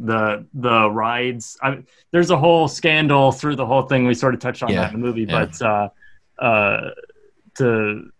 [0.00, 4.04] the the rides, I, there's a whole scandal through the whole thing.
[4.04, 4.80] We sort of touched on yeah.
[4.80, 5.46] that in the movie, yeah.
[5.46, 5.88] but uh,
[6.44, 6.90] uh,
[7.58, 8.10] to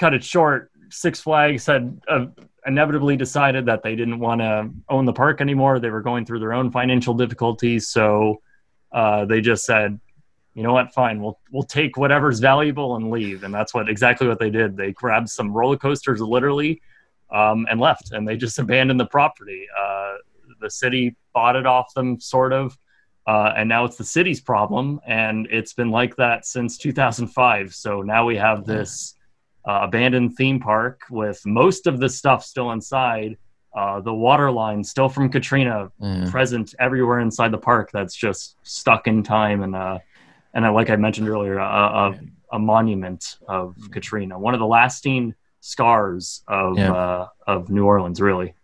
[0.00, 2.26] cut it short, Six Flags had a
[2.66, 5.78] inevitably decided that they didn't want to own the park anymore.
[5.78, 8.42] They were going through their own financial difficulties, so
[8.90, 10.00] uh, they just said,
[10.54, 10.92] "You know what?
[10.92, 14.76] Fine, we'll we'll take whatever's valuable and leave." And that's what exactly what they did.
[14.76, 16.82] They grabbed some roller coasters, literally,
[17.32, 18.12] um, and left.
[18.12, 19.66] And they just abandoned the property.
[19.78, 20.14] Uh,
[20.60, 22.76] the city bought it off them, sort of.
[23.26, 27.74] Uh, and now it's the city's problem, and it's been like that since 2005.
[27.74, 29.14] So now we have this
[29.66, 33.36] uh, abandoned theme park with most of the stuff still inside.
[33.76, 36.30] Uh, the water line still from Katrina mm.
[36.30, 37.90] present everywhere inside the park.
[37.92, 39.98] That's just stuck in time and uh,
[40.54, 42.20] and uh, like I mentioned earlier, a, a,
[42.52, 46.92] a, monument of Katrina, one of the lasting scars of yeah.
[46.92, 48.54] uh, of New Orleans, really.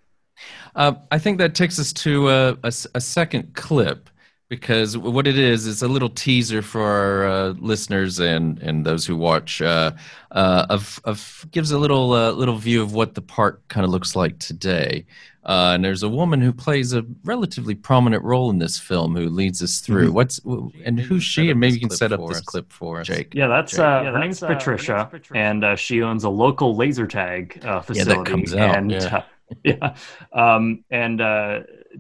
[0.74, 4.10] Uh, I think that takes us to a, a, a second clip
[4.54, 9.04] because what it is is a little teaser for our uh, listeners and and those
[9.04, 9.92] who watch uh,
[10.30, 13.90] uh, of of gives a little uh, little view of what the park kind of
[13.90, 15.04] looks like today.
[15.44, 19.28] Uh, and there's a woman who plays a relatively prominent role in this film who
[19.28, 20.06] leads us through.
[20.06, 20.14] Mm-hmm.
[20.14, 20.40] What's
[20.84, 21.50] and who's she?
[21.50, 23.34] And maybe you can set up this clip for us, Jake.
[23.34, 27.60] Yeah, that's uh, yeah, her, name's Patricia, Patricia, and she owns a local laser tag
[27.60, 27.98] facility.
[27.98, 28.76] Yeah, that comes out.
[28.76, 29.22] And, yeah.
[29.64, 29.96] yeah.
[30.32, 31.20] Um, and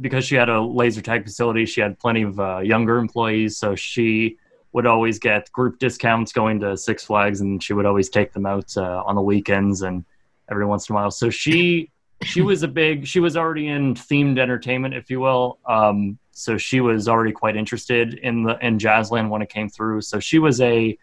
[0.00, 3.74] because she had a laser tag facility, she had plenty of uh, younger employees, so
[3.74, 4.38] she
[4.72, 8.44] would always get group discounts going to Six Flags, and she would always take them
[8.44, 10.04] out uh, on the weekends and
[10.50, 11.10] every once in a while.
[11.10, 11.90] So she
[12.22, 15.58] she was a big she was already in themed entertainment, if you will.
[15.66, 20.00] Um, so she was already quite interested in the in Jazzland when it came through.
[20.00, 20.98] So she was a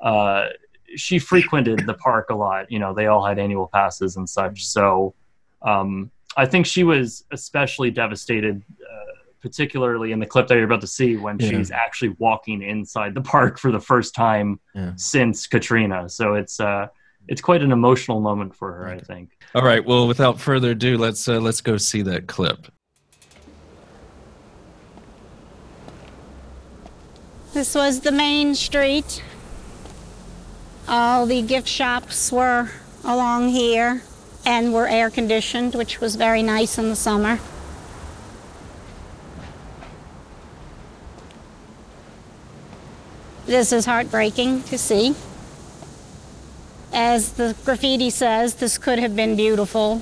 [0.00, 0.48] uh,
[0.96, 2.70] she frequented the park a lot.
[2.70, 4.66] You know, they all had annual passes and such.
[4.66, 5.14] So
[5.62, 10.82] um, I think she was especially devastated, uh, particularly in the clip that you're about
[10.82, 11.48] to see when yeah.
[11.48, 14.92] she's actually walking inside the park for the first time yeah.
[14.96, 16.08] since Katrina.
[16.08, 16.88] So it's uh,
[17.26, 19.30] it's quite an emotional moment for her, I think.
[19.54, 19.84] All right.
[19.84, 22.66] Well, without further ado, let's uh, let's go see that clip.
[27.54, 29.22] This was the main street.
[30.86, 32.70] All the gift shops were
[33.02, 34.02] along here
[34.46, 37.40] and were air conditioned, which was very nice in the summer.
[43.44, 45.16] This is heartbreaking to see.
[46.92, 50.00] As the graffiti says, this could have been beautiful,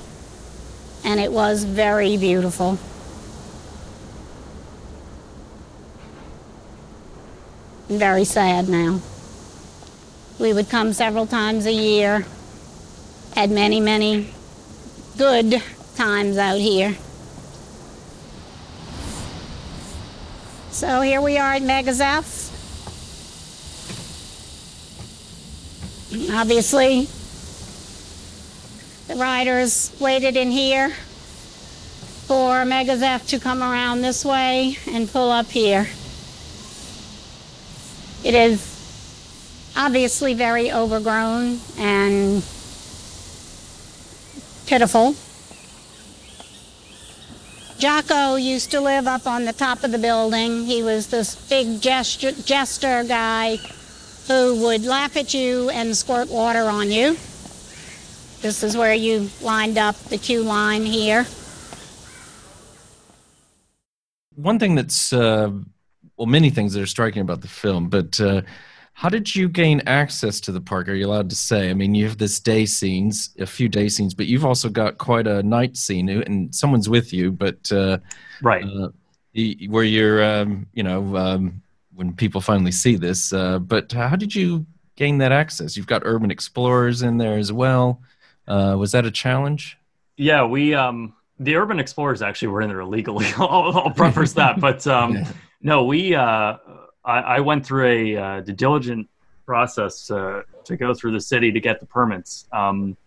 [1.03, 2.77] and it was very beautiful.
[7.89, 9.01] Very sad now.
[10.39, 12.25] We would come several times a year,
[13.35, 14.29] had many, many
[15.17, 15.61] good
[15.97, 16.95] times out here.
[20.71, 22.49] So here we are at Mega Zeph.
[26.31, 27.09] Obviously,
[29.07, 30.91] the riders waited in here
[32.27, 35.89] for Mega Zeph to come around this way and pull up here.
[38.23, 42.41] It is obviously very overgrown and
[44.65, 45.15] pitiful.
[47.77, 50.65] Jocko used to live up on the top of the building.
[50.65, 53.57] He was this big gesture, jester guy
[54.27, 57.17] who would laugh at you and squirt water on you.
[58.41, 61.25] This is where you lined up the queue line here.
[64.35, 65.51] One thing that's, uh,
[66.17, 68.41] well, many things that are striking about the film, but uh,
[68.97, 70.87] how did you gain access to the park?
[70.87, 71.69] Are you allowed to say?
[71.69, 74.99] I mean, you have this day scenes, a few day scenes, but you've also got
[74.99, 77.97] quite a night scene, and someone's with you, but uh,
[78.41, 78.87] right uh,
[79.67, 81.61] where you're, um, you know, um,
[81.93, 83.33] when people finally see this.
[83.33, 85.75] Uh, but how did you gain that access?
[85.75, 88.01] You've got urban explorers in there as well.
[88.47, 89.77] Uh, was that a challenge?
[90.15, 93.25] Yeah, we um, the urban explorers actually were in there illegally.
[93.37, 95.31] I'll, I'll preface that, but um, yeah.
[95.61, 96.55] no, we uh,
[97.05, 99.07] I, I, went through a uh, diligent
[99.45, 102.47] process uh, to go through the city to get the permits.
[102.51, 102.97] Um,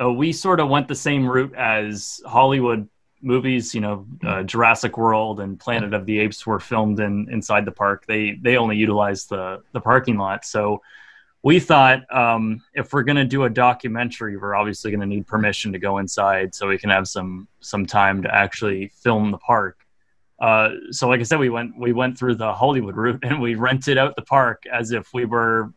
[0.00, 2.88] uh, we sort of went the same route as Hollywood
[3.22, 3.74] movies.
[3.74, 7.72] You know, uh, Jurassic World and Planet of the Apes were filmed in inside the
[7.72, 8.06] park.
[8.06, 10.80] They they only utilized the the parking lot, so
[11.42, 15.26] we thought um, if we're going to do a documentary, we're obviously going to need
[15.26, 19.38] permission to go inside so we can have some some time to actually film the
[19.38, 19.86] park.
[20.40, 23.54] Uh, so, like I said, we went we went through the Hollywood route and we
[23.54, 25.72] rented out the park as if we were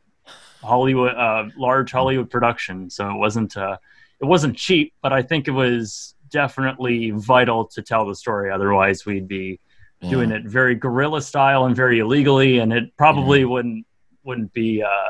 [0.63, 2.89] Hollywood, uh, large Hollywood production.
[2.89, 3.77] So it wasn't uh,
[4.21, 8.51] it wasn't cheap, but I think it was definitely vital to tell the story.
[8.51, 9.59] Otherwise, we'd be
[10.01, 10.09] yeah.
[10.09, 13.45] doing it very guerrilla style and very illegally, and it probably yeah.
[13.45, 13.85] wouldn't
[14.23, 15.09] wouldn't be uh,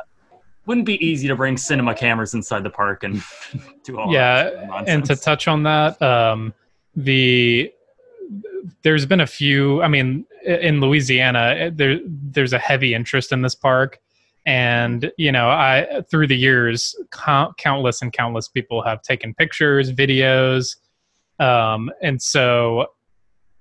[0.66, 3.22] wouldn't be easy to bring cinema cameras inside the park and
[3.84, 6.54] do all yeah and to touch on that um,
[6.96, 7.72] the
[8.82, 13.56] there's been a few i mean in louisiana there there's a heavy interest in this
[13.56, 13.99] park
[14.45, 16.95] and you know i through the years
[17.58, 20.78] countless and countless people have taken pictures videos
[21.39, 22.86] um, and so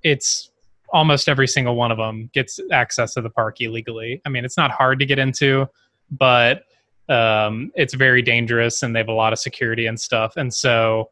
[0.03, 0.51] it's
[0.93, 4.57] almost every single one of them gets access to the park illegally i mean it's
[4.57, 5.67] not hard to get into
[6.11, 6.65] but
[7.09, 10.37] um, it's very dangerous and they have a lot of security and stuff.
[10.37, 11.11] And so,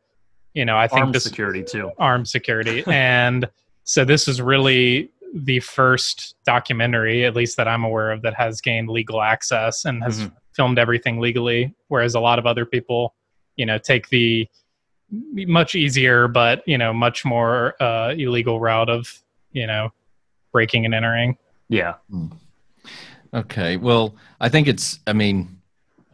[0.55, 2.85] you know, I think armed this security too, armed security.
[2.87, 3.48] and
[3.85, 8.61] so this is really the first documentary, at least that I'm aware of, that has
[8.61, 10.35] gained legal access and has mm-hmm.
[10.53, 11.75] filmed everything legally.
[11.88, 13.14] Whereas a lot of other people,
[13.57, 14.49] you know, take the
[15.11, 19.93] much easier, but, you know, much more uh, illegal route of, you know,
[20.53, 21.37] breaking and entering.
[21.69, 21.95] Yeah.
[22.11, 22.27] Hmm.
[23.33, 23.77] Okay.
[23.77, 25.61] Well, I think it's, I mean,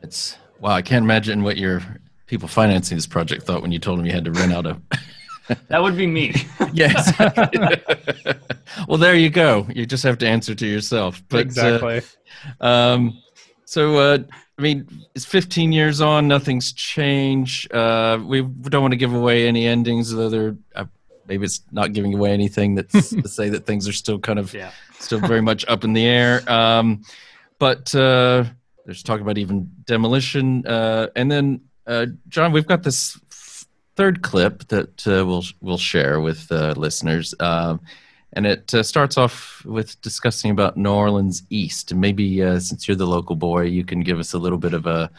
[0.02, 0.72] it's wow.
[0.72, 1.83] I can't imagine what your
[2.26, 4.81] people financing this project thought when you told them you had to rent out a.
[5.68, 6.35] that would be me.
[6.72, 7.12] yes.
[8.88, 9.66] well, there you go.
[9.74, 11.22] You just have to answer to yourself.
[11.28, 12.02] But, uh, exactly.
[12.61, 13.22] Uh, um,
[13.64, 14.18] so, uh,
[14.59, 16.28] I mean, it's 15 years on.
[16.28, 17.72] Nothing's changed.
[17.72, 20.28] Uh, we don't want to give away any endings, though.
[20.30, 20.87] They're, uh,
[21.28, 24.54] maybe it's not giving away anything that's to say that things are still kind of
[24.54, 24.70] yeah.
[24.98, 26.48] still very much up in the air.
[26.50, 27.02] Um,
[27.59, 28.44] but uh,
[28.85, 30.66] there's talk about even demolition.
[30.66, 33.22] Uh, and then, uh, John, we've got this f-
[33.96, 37.80] third clip that uh, we'll we'll share with uh, listeners, um,
[38.32, 41.90] and it uh, starts off with discussing about New Orleans East.
[41.90, 44.74] And maybe uh, since you're the local boy, you can give us a little bit
[44.74, 45.11] of a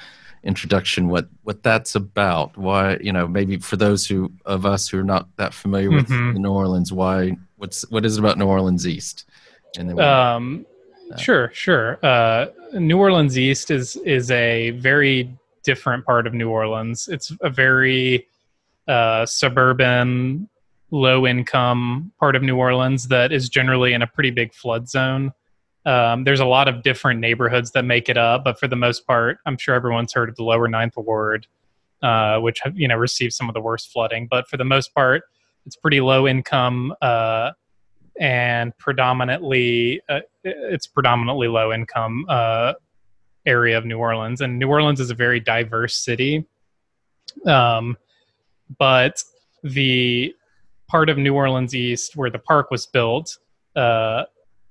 [0.44, 2.56] introduction what what that's about.
[2.58, 6.08] Why you know maybe for those who of us who are not that familiar with
[6.08, 6.42] mm-hmm.
[6.42, 9.26] New Orleans, why what's what is it about New Orleans East?
[9.78, 10.66] And then um,
[11.18, 12.00] Sure, sure.
[12.04, 17.08] Uh, New Orleans East is is a very different part of New Orleans.
[17.08, 18.28] It's a very
[18.88, 20.50] uh, suburban,
[20.92, 25.34] low income part of New Orleans that is generally in a pretty big flood zone.
[25.86, 29.08] Um, there's a lot of different neighborhoods that make it up, but for the most
[29.08, 31.48] part, I'm sure everyone's heard of the Lower Ninth Ward,
[32.02, 34.28] uh, which you know receives some of the worst flooding.
[34.28, 35.24] But for the most part,
[35.66, 37.52] it's pretty low income uh,
[38.20, 42.74] and predominantly uh, it's predominantly low income uh,
[43.46, 46.46] area of New Orleans, and New Orleans is a very diverse city.
[47.46, 47.98] Um,
[48.78, 49.22] but
[49.64, 50.34] the
[50.88, 53.38] part of New Orleans East where the park was built
[53.76, 54.24] uh,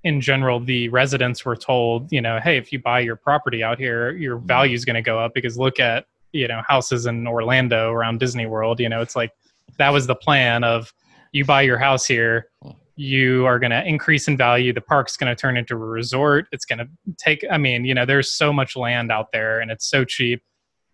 [0.04, 3.78] in general, the residents were told, you know, hey, if you buy your property out
[3.78, 4.46] here, your Mm-hmm.
[4.46, 8.20] value is going to go up because look at, you know, houses in Orlando around
[8.20, 8.80] Disney World.
[8.80, 9.32] You know, it's like
[9.78, 10.92] that was the plan of
[11.32, 12.48] you buy your house here,
[12.94, 14.72] you are going to increase in value.
[14.72, 16.46] The park's going to turn into a resort.
[16.52, 19.70] It's going to take, I mean, you know, there's so much land out there and
[19.70, 20.42] it's so cheap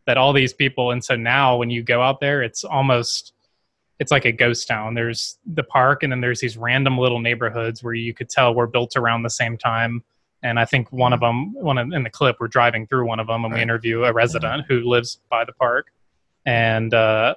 [0.06, 3.32] that all these people, and so now when you go out there, it's almost,
[3.98, 4.94] it's like a ghost town.
[4.94, 8.66] There's the park, and then there's these random little neighborhoods where you could tell were
[8.66, 10.02] built around the same time.
[10.42, 13.20] And I think one of them, one of, in the clip, we're driving through one
[13.20, 15.92] of them, and we interview a resident who lives by the park.
[16.44, 17.36] And uh,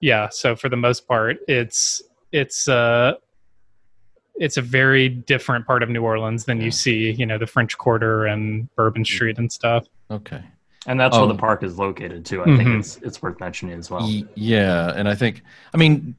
[0.00, 3.14] yeah, so for the most part, it's it's uh,
[4.34, 7.78] it's a very different part of New Orleans than you see, you know, the French
[7.78, 9.86] Quarter and Bourbon Street and stuff.
[10.10, 10.42] Okay.
[10.86, 11.20] And that's Oh.
[11.20, 12.42] where the park is located too.
[12.42, 12.78] I think Mhm.
[12.80, 14.02] it's it's worth mentioning as well.
[14.02, 15.42] Y- Yeah, and I think,
[15.72, 16.14] I mean,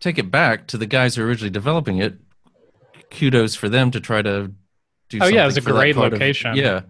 [0.00, 2.14] take it back to the guys who were originally developing it.
[3.10, 4.52] Kudos for them to try to
[5.08, 5.18] do.
[5.20, 6.54] Oh, yeah, it was a great part of- location.
[6.56, 6.86] yeah, for that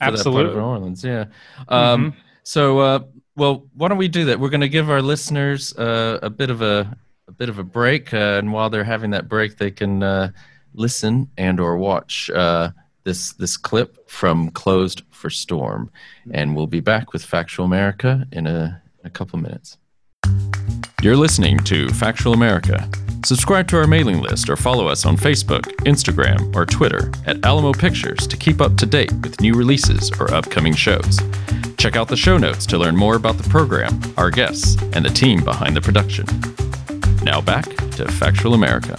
[0.00, 0.54] part Absolutely.
[0.54, 1.04] New Orleans.
[1.04, 1.24] Yeah.
[1.68, 3.00] Um, So, uh,
[3.34, 4.38] well, why don't we do that?
[4.38, 6.96] We're going to give our listeners uh, a bit of a
[7.28, 10.30] a bit of a break, uh, and while they're having that break, they can uh,
[10.74, 12.70] listen and or watch uh,
[13.06, 15.90] this this clip from Closed for Storm,
[16.30, 19.78] and we'll be back with Factual America in a, in a couple minutes.
[21.00, 22.90] You're listening to Factual America.
[23.24, 27.72] Subscribe to our mailing list or follow us on Facebook, Instagram, or Twitter at Alamo
[27.72, 31.20] Pictures to keep up to date with new releases or upcoming shows.
[31.78, 35.10] Check out the show notes to learn more about the program, our guests, and the
[35.10, 36.26] team behind the production.
[37.22, 37.64] Now back
[37.96, 38.96] to Factual America.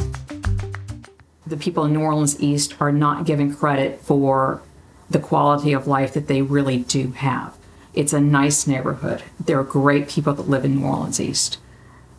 [1.47, 4.61] The people in New Orleans East are not given credit for
[5.09, 7.55] the quality of life that they really do have.
[7.93, 9.23] It's a nice neighborhood.
[9.39, 11.57] There are great people that live in New Orleans East.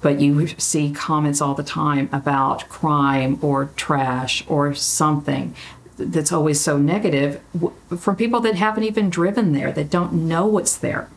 [0.00, 5.54] But you see comments all the time about crime or trash or something
[5.96, 7.40] that's always so negative
[7.98, 11.10] from people that haven't even driven there, that don't know what's there.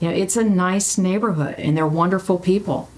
[0.00, 2.88] You know, it's a nice neighborhood and they're wonderful people,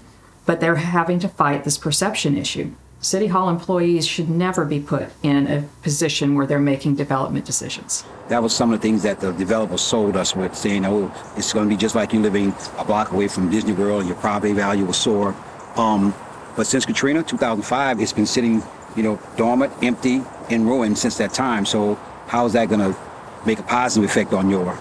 [0.45, 2.71] but they're having to fight this perception issue.
[2.99, 8.03] City Hall employees should never be put in a position where they're making development decisions.
[8.29, 11.53] That was some of the things that the developers sold us with, saying, "Oh, it's
[11.53, 14.17] going to be just like you living a block away from Disney World, and your
[14.17, 15.35] property value will soar."
[15.75, 16.13] Um,
[16.55, 18.63] but since Katrina, 2005, it's been sitting,
[18.95, 21.65] you know, dormant, empty, in ruin since that time.
[21.65, 21.95] So,
[22.27, 22.97] how is that going to
[23.45, 24.71] make a positive effect on your,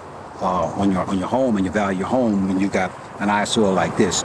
[0.41, 2.91] uh, on your, on your home and your value of your home when you got
[3.21, 4.25] an eyesore like this?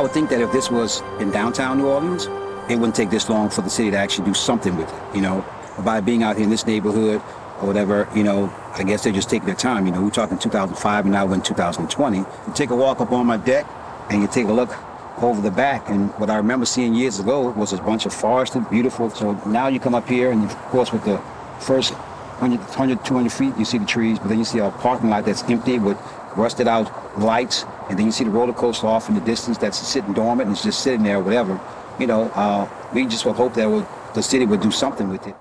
[0.00, 2.24] I would think that if this was in downtown New Orleans,
[2.70, 5.20] it wouldn't take this long for the city to actually do something with it, you
[5.20, 5.44] know.
[5.84, 7.16] By being out here in this neighborhood
[7.60, 9.84] or whatever, you know, I guess they're just taking their time.
[9.84, 12.16] You know, we're talking 2005 and now we're in 2020.
[12.16, 13.66] You take a walk up on my deck
[14.08, 14.74] and you take a look
[15.22, 18.70] over the back, and what I remember seeing years ago was a bunch of forested,
[18.70, 19.10] beautiful.
[19.10, 21.18] So now you come up here, and of course, with the
[21.58, 21.92] first
[22.40, 25.26] 100, 100 200 feet, you see the trees, but then you see a parking lot
[25.26, 25.98] that's empty with
[26.36, 29.76] rusted out lights, and then you see the roller coaster off in the distance that's
[29.76, 31.60] sitting dormant and it's just sitting there whatever.
[31.98, 35.26] You know, uh, we just would hope that would, the city would do something with
[35.26, 35.34] it.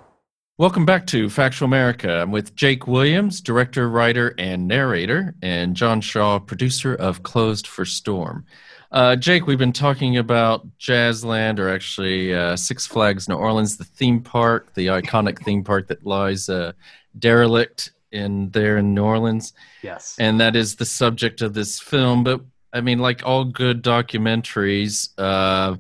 [0.58, 2.12] Welcome back to Factual America.
[2.12, 7.86] I'm with Jake Williams, director, writer, and narrator, and John Shaw, producer of Closed for
[7.86, 8.46] Storm.
[8.92, 13.84] Uh, Jake, we've been talking about Jazzland, or actually uh, Six Flags New Orleans, the
[13.84, 16.72] theme park, the iconic theme park that lies uh,
[17.20, 19.54] derelict in there in New Orleans.
[19.82, 20.15] Yes.
[20.19, 22.24] And that is the subject of this film.
[22.24, 22.41] But
[22.74, 25.78] I mean, like all good documentaries, uh,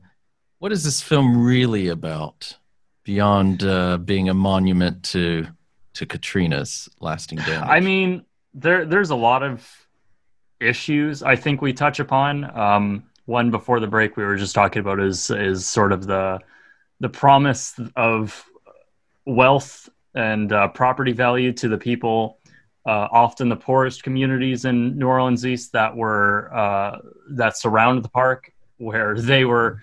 [0.59, 2.57] what is this film really about
[3.03, 5.47] beyond uh, being a monument to
[5.93, 7.69] to Katrina's lasting damage?
[7.69, 9.67] I mean, there there's a lot of
[10.59, 12.57] issues I think we touch upon.
[12.57, 16.39] Um, one before the break we were just talking about is is sort of the
[16.99, 18.45] the promise of
[19.25, 22.39] wealth and uh, property value to the people,
[22.85, 26.99] uh, often the poorest communities in New Orleans East that were uh,
[27.31, 29.81] that surrounded the park, where they were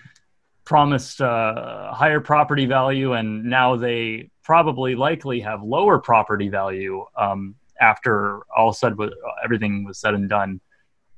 [0.65, 7.55] promised uh, higher property value, and now they probably likely have lower property value um,
[7.79, 8.95] after all said
[9.43, 10.59] everything was said and done.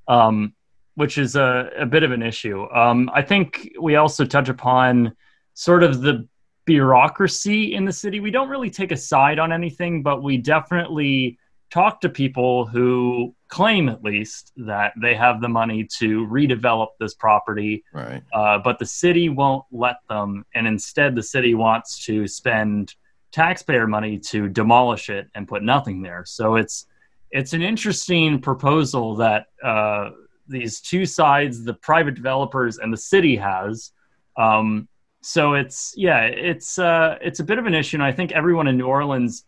[0.10, 0.54] um,
[0.96, 2.70] which is a, a bit of an issue.
[2.72, 5.16] Um, I think we also touch upon
[5.54, 6.28] sort of the
[6.70, 8.20] bureaucracy in the city.
[8.20, 11.40] We don't really take a side on anything, but we definitely
[11.72, 17.16] talk to people who claim, at least, that they have the money to redevelop this
[17.16, 17.84] property.
[17.92, 18.22] Right.
[18.32, 22.94] Uh, but the city won't let them, and instead, the city wants to spend
[23.32, 26.24] taxpayer money to demolish it and put nothing there.
[26.26, 26.86] So it's
[27.32, 30.12] it's an interesting proposal that uh,
[30.48, 33.92] these two sides, the private developers and the city, has.
[34.38, 34.88] Um,
[35.22, 38.68] so it's yeah, it's uh, it's a bit of an issue, and I think everyone
[38.68, 39.46] in New Orleans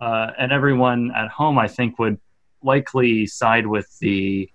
[0.00, 2.18] uh, and everyone at home, I think, would
[2.62, 4.50] likely side with the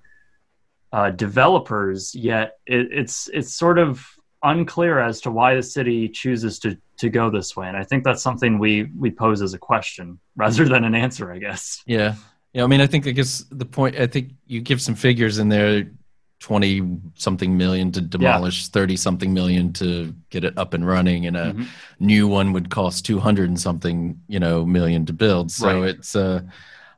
[0.92, 2.14] uh, developers.
[2.14, 4.06] Yet it, it's it's sort of
[4.44, 8.04] unclear as to why the city chooses to to go this way, and I think
[8.04, 11.84] that's something we we pose as a question rather than an answer, I guess.
[11.86, 12.16] Yeah.
[12.54, 13.98] Yeah, I mean, I think I guess the point.
[13.98, 15.92] I think you give some figures in there:
[16.40, 16.82] twenty
[17.16, 21.54] something million to demolish, thirty something million to get it up and running, and a
[21.54, 21.66] Mhm.
[22.00, 25.52] new one would cost two hundred and something, you know, million to build.
[25.52, 25.90] So Right.
[25.90, 26.42] it's, uh,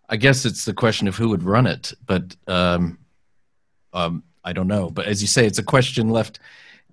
[0.10, 1.94] I guess, it's the question of who would run it.
[2.06, 2.98] But um,
[3.94, 4.90] um, I don't know.
[4.90, 6.40] But as you say, it's a question left.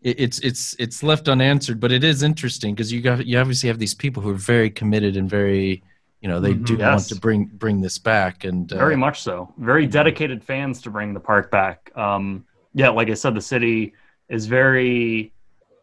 [0.02, 3.78] It's it's it's left unanswered, but it is interesting because you got you obviously have
[3.78, 5.82] these people who are very committed and very,
[6.26, 6.66] you know, they Mhm.
[6.66, 9.54] do want to bring bring this back and uh, Very much so.
[9.58, 11.92] Very dedicated fans to bring the park back.
[11.96, 13.92] Um, yeah, like I said, the city
[14.28, 15.32] is very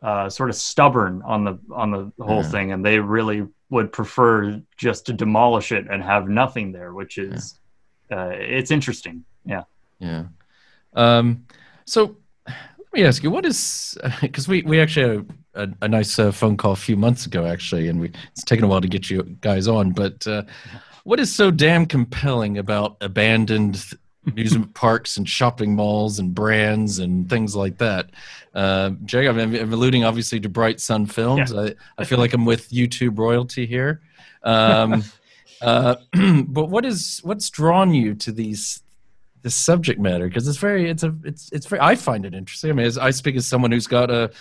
[0.02, 2.50] uh, sort of stubborn on the on the whole Yeah.
[2.50, 7.18] thing, and they really would prefer just to demolish it and have nothing there, which
[7.18, 7.58] is
[8.12, 9.24] uh, it's interesting.
[9.46, 9.64] Yeah.
[10.00, 10.26] Yeah.
[10.92, 11.46] Um,
[11.86, 12.18] so
[12.48, 15.24] let me ask you, what is because we we actually
[15.56, 18.66] a, a, nice uh, phone call a few months ago, actually, and we it's taken
[18.66, 20.44] a while to get you guys on, but uh,
[21.04, 23.84] what is so damn compelling about abandoned
[24.28, 28.10] amusement parks and shopping malls and brands and things like that?
[28.54, 31.54] Uh, Jay, I'm, I'm alluding obviously to Bright Sun Films.
[31.54, 34.02] I, I feel like I'm with YouTube royalty here.
[34.44, 35.04] Um,
[35.62, 35.96] uh,
[36.48, 38.82] but what is what's drawn you to these
[39.42, 42.70] this subject matter because it's very it's a it's it's very I find it interesting.
[42.70, 44.32] I mean, as I speak as someone who's got a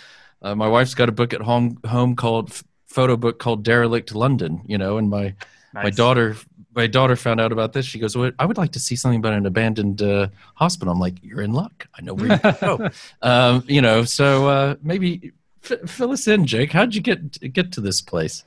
[0.43, 4.61] uh, my wife's got a book at home home called photo book called Derelict London,
[4.65, 5.33] you know, and my
[5.73, 6.35] my daughter
[6.75, 7.85] my daughter found out about this.
[7.85, 10.99] She goes, well, "I would like to see something about an abandoned uh, hospital." I'm
[10.99, 11.87] like, "You're in luck.
[11.97, 12.89] I know where you can go."
[13.21, 15.31] um, you know, so uh, maybe
[15.63, 16.71] f- fill us in, Jake.
[16.71, 18.43] How'd you get get to this place?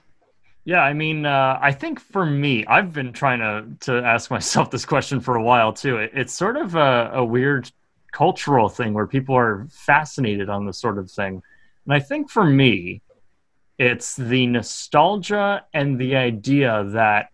[0.64, 4.70] Yeah, I mean, uh, I think for me, I've been trying to to ask myself
[4.70, 5.98] this question for a while too.
[5.98, 7.70] It, it's sort of a, a weird
[8.12, 11.42] cultural thing where people are fascinated on this sort of thing,
[11.86, 13.02] and I think for me,
[13.78, 17.28] it's the nostalgia and the idea that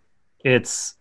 [0.44, 0.96] it's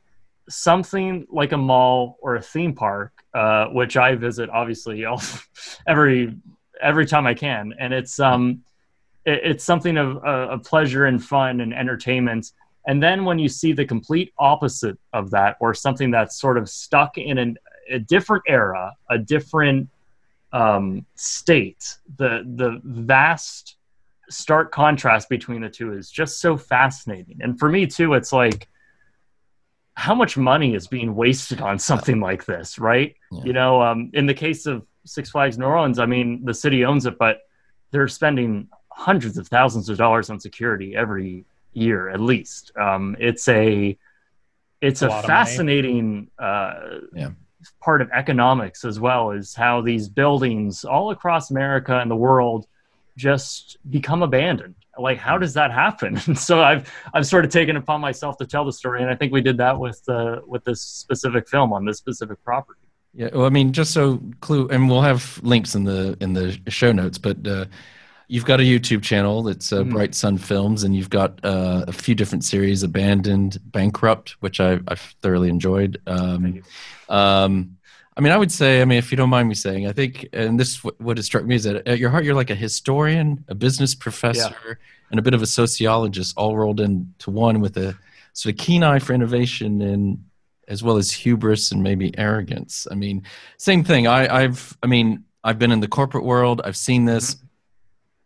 [0.49, 5.05] something like a mall or a theme park, uh, which I visit obviously
[5.87, 6.35] every
[6.81, 8.63] every time I can, and it's um
[9.25, 12.51] it, it's something of uh, pleasure and fun and entertainment.
[12.87, 16.67] And then when you see the complete opposite of that, or something that's sort of
[16.67, 17.57] stuck in an,
[17.89, 19.87] a different era, a different
[20.53, 23.75] um, state, the the vast
[24.29, 27.39] stark contrast between the two is just so fascinating.
[27.41, 28.67] And for me too, it's like
[29.95, 33.15] how much money is being wasted on something like this, right?
[33.45, 36.85] You know, um, in the case of Six Flags New Orleans, I mean, the city
[36.85, 37.41] owns it, but
[37.91, 42.71] they're spending hundreds of thousands of dollars on security every year, at least.
[42.77, 43.97] Um, it's a
[44.81, 45.45] it's A a, lot of money.
[45.45, 46.73] fascinating uh,
[47.81, 52.67] part of economics as well, is how these buildings all across America and the world
[53.17, 54.75] just become abandoned.
[54.97, 56.19] Like, how does that happen?
[56.25, 59.15] And so I've I've sort of taken upon myself to tell the story, and I
[59.15, 62.79] think we did that with uh, with this specific film on this specific property.
[63.13, 66.57] Yeah, well, I mean, just so clue, and we'll have links in the in the
[66.69, 67.17] show notes.
[67.17, 67.65] But uh,
[68.31, 69.91] you've got a YouTube channel that's uh, Mhm.
[69.91, 74.79] Bright Sun Films, and you've got uh, a few different series: Abandoned, Bankrupt, which I
[74.87, 76.01] I've thoroughly enjoyed.
[76.07, 76.61] Um,
[77.09, 77.77] um,
[78.17, 80.27] I mean, I would say, I mean, if you don't mind me saying, I think,
[80.33, 82.55] and this is what, has struck me is that at your heart, you're like a
[82.55, 84.79] historian, a business professor,
[85.09, 87.95] and a bit of a sociologist, all rolled into one with a
[88.33, 90.23] sort of keen eye for innovation and
[90.67, 92.87] as well as hubris and maybe arrogance.
[92.91, 93.23] I mean,
[93.57, 94.07] same thing.
[94.07, 96.61] I, I've, I mean, I've been in the corporate world.
[96.63, 97.37] I've seen this.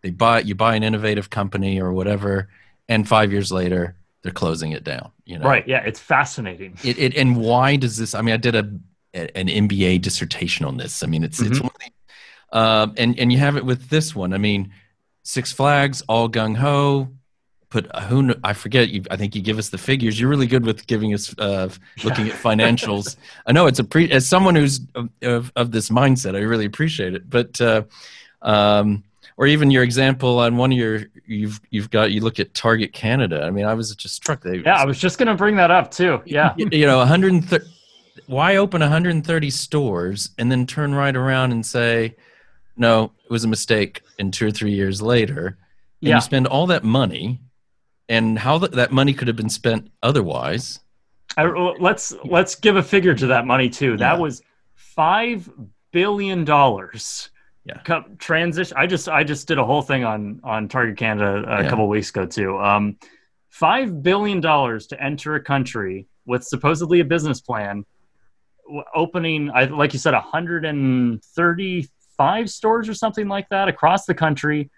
[0.06, 2.48] They buy, you buy an innovative company or whatever,
[2.88, 5.10] and five years later, they're closing it down.
[5.26, 5.68] You know, Right?
[5.68, 6.78] Yeah, it's fascinating.
[6.84, 8.14] it, it and why does this?
[8.14, 8.70] I mean, I did a
[9.16, 11.02] an MBA dissertation on this.
[11.02, 11.64] I mean, it's it's Mhm.
[11.64, 11.92] one thing,
[12.54, 14.32] um, and and you have it with this one.
[14.32, 14.72] I mean,
[15.24, 17.10] Six Flags, all gung ho,
[17.72, 18.90] but who I forget.
[18.90, 20.20] You, I think you give us the figures.
[20.20, 21.70] You're really good with giving us uh,
[22.04, 23.16] looking at financials.
[23.48, 26.36] I know it's a pre as someone who's of, of, of this mindset.
[26.36, 27.28] I really appreciate it.
[27.28, 27.82] But uh,
[28.44, 29.04] um,
[29.38, 32.94] or even your example on one of your you've you've got you look at Target
[32.94, 33.44] Canada.
[33.44, 34.42] I mean, I was just struck.
[34.42, 36.22] They Yeah, I was just gonna bring that up too.
[36.26, 36.54] Yeah.
[36.58, 37.66] you, you know 130
[38.28, 42.16] why open 130 stores and then turn right around and say
[42.78, 45.48] no it was a mistake and two or three years later
[46.02, 46.16] and Yeah.
[46.16, 47.42] you spend all that money
[48.08, 50.80] and how th- that money could have been spent otherwise
[51.38, 53.98] I, let's let's give a figure to that money too.
[53.98, 54.20] That Yeah.
[54.20, 54.42] was
[54.76, 55.50] five
[55.92, 57.30] billion dollars.
[57.66, 58.02] Yeah.
[58.20, 58.78] transition.
[58.78, 61.70] I just I just did a whole thing on on Target Canada a Yeah.
[61.70, 62.60] couple weeks ago too.
[62.60, 62.98] Um,
[63.50, 67.86] five billion dollars to enter a country with supposedly a business plan,
[68.94, 74.70] opening I like you said 135 stores or something like that across the country.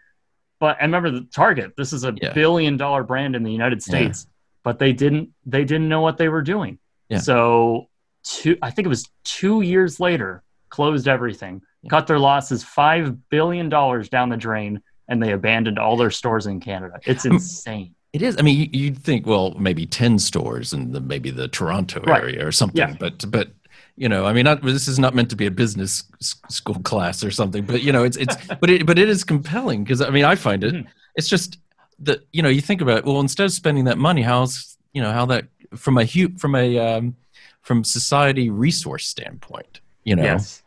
[0.60, 1.74] But and remember the Target.
[1.78, 2.34] This is a Yeah.
[2.34, 3.96] billion dollar brand in the United Yeah.
[3.96, 4.28] States
[4.64, 6.80] but they didn't they didn't know what they were doing.
[7.10, 7.20] Yeah.
[7.20, 7.90] So
[8.24, 13.70] two I think it was two years later, closed everything, cut their losses five billion
[13.70, 17.00] dollars down the drain, and they abandoned all their stores in Canada.
[17.06, 17.94] It's Um, insane.
[18.14, 21.48] it is i mean you- you'd think well maybe 10 stores in the maybe the
[21.50, 22.24] toronto Right.
[22.24, 22.96] area or something Yeah.
[22.98, 23.50] but but
[23.98, 26.04] you know i mean not, this is not meant to be a business
[26.50, 29.84] school class or something but you know it's it's but it but it is compelling
[29.84, 30.88] because i mean i find it Mm-hmm.
[31.18, 31.58] it's just
[32.00, 35.02] that you know you think about it, well instead of spending that money how's you
[35.04, 35.44] know how that
[35.76, 36.06] from a
[36.38, 37.16] from a um,
[37.62, 40.64] from society resource standpoint you know Yes.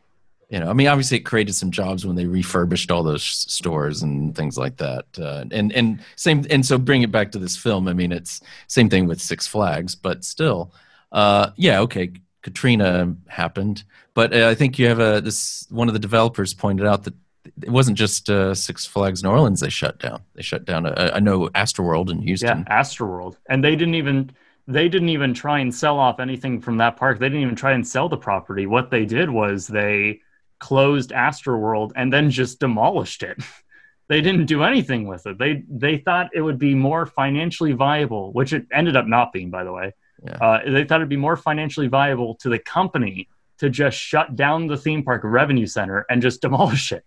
[0.50, 4.02] You know i mean obviously it created some jobs when they refurbished all those stores
[4.02, 7.56] and things like that uh, and and same and so bring it back to this
[7.56, 10.74] film i mean it's same thing with six flags but still
[11.12, 13.84] uh yeah okay katrina happened
[14.14, 17.14] but uh, i think you have a this one of the developers pointed out that
[17.62, 21.10] it wasn't just uh, six flags new orleans they shut down they shut down uh,
[21.14, 24.30] i know astroworld in houston Yeah, Astroworld, and they didn't even
[24.66, 27.18] they didn't even try and sell off anything from that park.
[27.18, 28.66] They didn't even try and sell the property.
[28.66, 30.20] What they did was they
[30.60, 33.38] closed Astroworld and then just demolished it.
[34.08, 35.38] they didn't do anything with it.
[35.38, 39.50] They they thought it would be more financially viable, which it ended up not being,
[39.50, 39.94] by the way.
[40.24, 40.32] Yeah.
[40.36, 44.66] Uh, they thought it'd be more financially viable to the company to just shut down
[44.66, 47.04] the theme park revenue center and just demolish it.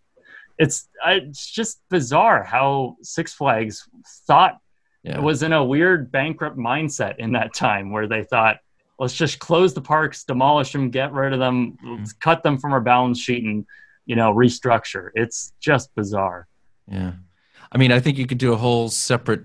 [0.58, 3.88] It's it's just bizarre how Six Flags
[4.28, 4.58] thought
[5.04, 5.18] Yeah.
[5.18, 8.58] it was in a weird bankrupt mindset in that time where they thought,
[9.04, 11.98] let's just close the parks, demolish them, get rid of them, mm-hmm.
[11.98, 13.66] let's cut them from our balance sheet, and
[14.06, 15.10] you know restructure.
[15.14, 16.48] It's just bizarre.
[16.88, 17.14] Yeah.
[17.72, 19.42] I mean, I think you could do a whole separate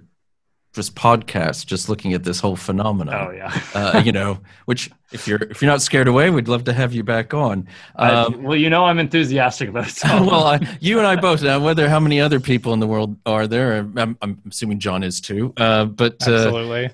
[0.78, 3.28] just podcast just looking at this whole phenomenon.
[3.28, 3.60] Oh yeah.
[3.74, 6.92] uh, you know, which if you're if you're not scared away, we'd love to have
[6.92, 7.66] you back on.
[7.96, 9.94] I- Um, well, you know I'm enthusiastic about it.
[9.94, 11.42] so- well, I, you and I both.
[11.42, 15.02] Now, whether how many other people in the world are there, I'm, I'm assuming John
[15.02, 15.52] is too.
[15.56, 16.90] Uh, but uh, Absolutely.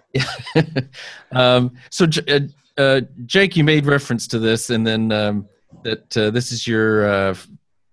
[1.32, 2.40] um, so, uh,
[2.80, 5.46] uh, Jake, you made reference to this, and then um,
[5.82, 7.34] that uh, this is your uh,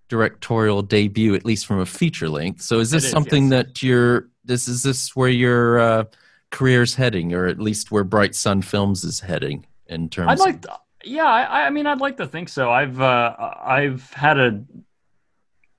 [0.08, 2.62] directorial debut, at least from a feature length.
[2.62, 3.66] So, is this is, something yes.
[3.66, 4.28] that you're?
[4.44, 6.04] This is this where your uh,
[6.50, 10.30] career's heading, or at least where Bright Sun Films is heading in terms?
[10.30, 12.70] I'd like, to, yeah, I, I mean, I'd like to think so.
[12.70, 13.34] I've uh,
[13.64, 14.64] I've had a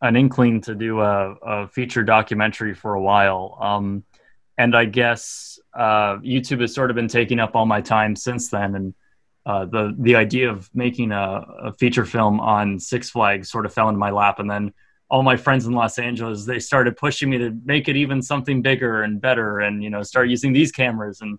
[0.02, 4.04] an inkling to do a, a feature documentary for a while, um,
[4.58, 8.50] and I guess uh, YouTube has sort of been taking up all my time since
[8.50, 8.76] then.
[8.76, 8.94] And
[9.46, 13.74] uh, the the idea of making a, a feature film on Six Flags sort of
[13.74, 14.74] fell into my lap, and then
[15.14, 18.64] all my friends in Los Angeles they started pushing me to make it even something
[18.64, 21.34] bigger and better, and you know, start using these cameras and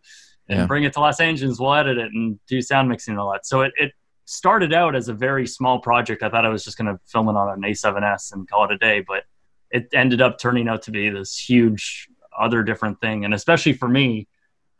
[0.49, 0.66] and Yeah.
[0.66, 1.59] bring it to Los Angeles.
[1.59, 3.45] We'll edit it and do sound mixing and all that.
[3.47, 3.91] So it, it
[4.27, 6.22] started out as a very small project.
[6.22, 8.70] I thought I was just going to film it on an A7S and call it
[8.70, 9.22] a day, but
[9.70, 12.09] it ended up turning out to be this huge
[12.39, 13.25] other different thing.
[13.25, 14.29] And especially for me,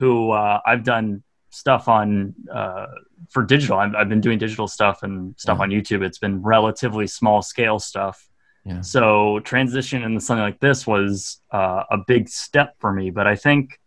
[0.01, 2.87] who uh, I've done stuff on uh,
[3.31, 3.79] for digital.
[3.79, 6.03] I've, I've been doing digital stuff and stuff on YouTube.
[6.05, 8.29] It's been relatively small scale stuff.
[8.65, 8.81] Yeah.
[8.81, 13.11] So transition into something like this was uh, a big step for me.
[13.11, 13.79] But I think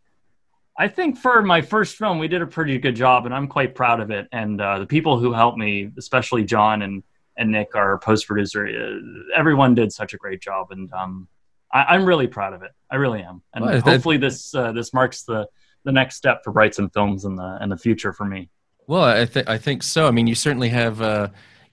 [0.78, 3.74] I think for my first film, we did a pretty good job, and I'm quite
[3.74, 4.28] proud of it.
[4.32, 7.04] And uh, the people who helped me, especially John and
[7.38, 11.28] and Nick, our post producer, uh, everyone did such a great job, and um,
[11.74, 12.72] I, I'm really proud of it.
[12.92, 15.48] I really am, and Well, that- hopefully this uh, this marks the
[15.86, 18.50] the next step for Bright Sun Films in the in the future for me.
[18.86, 20.08] Well, I think I think so.
[20.08, 21.02] I mean, you certainly have.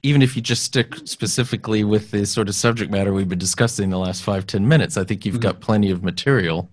[0.04, 3.88] Even if you just stick specifically with the sort of subject matter we've been discussing
[3.88, 6.70] the last five ten minutes, I think you've got plenty of material.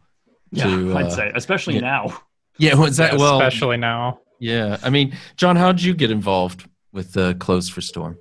[0.51, 1.81] Yeah, to, I'd uh, say, especially yeah.
[1.81, 2.21] now.
[2.57, 3.41] Yeah, was that Yeah, well?
[3.41, 4.19] especially now.
[4.39, 8.17] Yeah, I mean, John, how did you get involved with uh, Closed for Storm?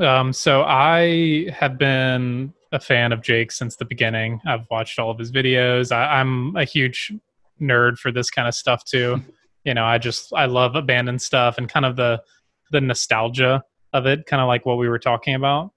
[0.00, 4.40] Um, so I have been a fan of Jake since the beginning.
[4.46, 5.92] I've watched all of his videos.
[5.92, 7.12] I, I'm a huge
[7.60, 9.22] nerd for this kind of stuff too.
[9.64, 12.22] you know, I just I love abandoned stuff and kind of the
[12.70, 13.62] the nostalgia
[13.92, 15.72] of it, kind of like what we were talking about,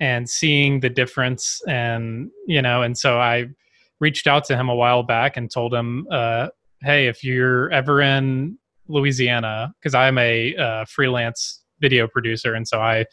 [0.00, 1.62] and seeing the difference.
[1.66, 3.46] And you know, and so I
[4.00, 6.48] reached out to him a while back and told him, uh,
[6.82, 8.58] "Hey, if you're ever in
[8.88, 13.04] Louisiana, because I'm a uh, freelance video producer, and so I,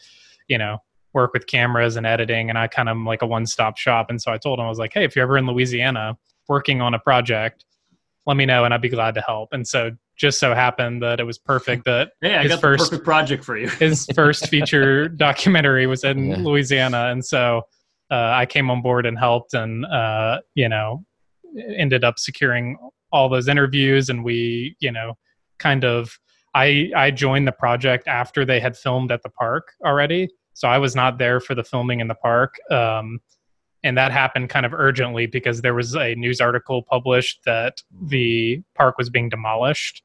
[0.48, 0.78] you know,
[1.12, 4.10] work with cameras and editing, and I kind of like a one-stop shop.
[4.10, 6.80] And so I told him, I was like, "Hey, if you're ever in Louisiana working
[6.80, 7.64] on a project."
[8.26, 9.50] let me know and I'd be glad to help.
[9.52, 12.84] And so just so happened that it was perfect that hey, I his got first
[12.90, 13.68] the perfect project for you.
[13.68, 16.36] his first feature documentary was in Yeah.
[16.38, 17.62] Louisiana, and so
[18.10, 21.04] uh, I came on board and helped, and uh, you know,
[21.76, 22.76] ended up securing
[23.12, 25.14] all those interviews, and we, you know,
[25.58, 26.18] kind of.
[26.54, 30.78] I I joined the project after they had filmed at the park already, so I
[30.78, 32.54] was not there for the filming in the park.
[32.70, 33.18] Um,
[33.86, 38.60] and that happened kind of urgently because there was a news article published that the
[38.74, 40.02] park was being demolished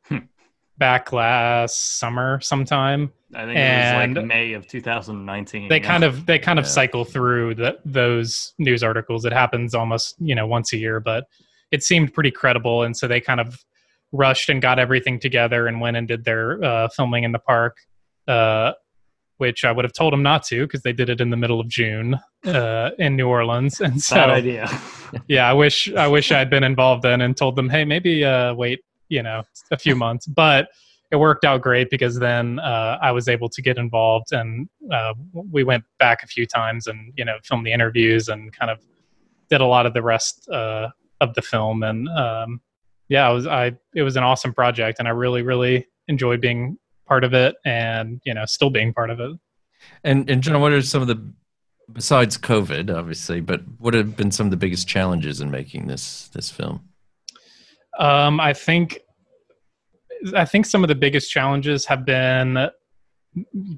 [0.77, 5.69] back last summer sometime I think it was like May of 2019.
[5.69, 5.87] they yeah.
[5.87, 10.35] kind of they kind of cycle through the, those news articles it happens almost you
[10.35, 11.25] know once a year but
[11.71, 13.63] it seemed pretty credible and so they kind of
[14.11, 17.77] rushed and got everything together and went and did their uh, filming in the park
[18.27, 18.73] uh,
[19.41, 21.59] which i would have told them not to because they did it in the middle
[21.59, 22.15] of june
[22.45, 23.81] uh, in new orleans.
[23.81, 24.69] And so Bad idea.
[25.27, 28.53] yeah i wish i wish i'd been involved then and told them hey maybe uh,
[28.53, 28.79] wait
[29.09, 30.25] you know a few months.
[30.27, 30.69] But
[31.11, 35.13] it worked out great because then uh, i was able to get involved and uh,
[35.33, 38.79] we went back a few times and you know filmed the interviews and kind of
[39.49, 40.87] did a lot of the rest uh,
[41.19, 41.83] of the film.
[41.83, 42.61] And um,
[43.11, 46.77] yeah it was i it was an awesome project and i really really enjoyed being
[47.11, 49.31] part of it and you know still being part of it
[50.03, 51.19] And and John, what are some of the
[51.91, 56.29] besides COVID, obviously, but what have been some of the biggest challenges in making this
[56.29, 56.75] this film?
[57.99, 58.99] Um, I think
[60.35, 62.69] I think some of the biggest challenges have been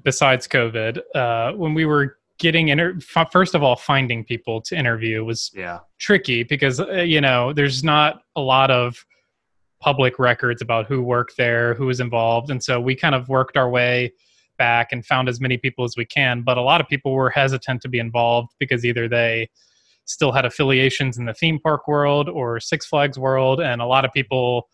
[0.02, 1.00] besides COVID.
[1.14, 2.98] Uh, when we were getting inter-
[3.32, 7.82] first of all, finding people to interview was yeah tricky because uh, you know there's
[7.82, 9.04] not a lot of
[9.84, 13.54] public records about who worked there, who was involved, and so we kind of worked
[13.58, 14.10] our way
[14.56, 16.40] back and found as many people as we can.
[16.40, 19.50] But a lot of people were hesitant to be involved because either they
[20.06, 24.06] still had affiliations in the theme park world or Six Flags world, and a lot
[24.06, 24.68] of people,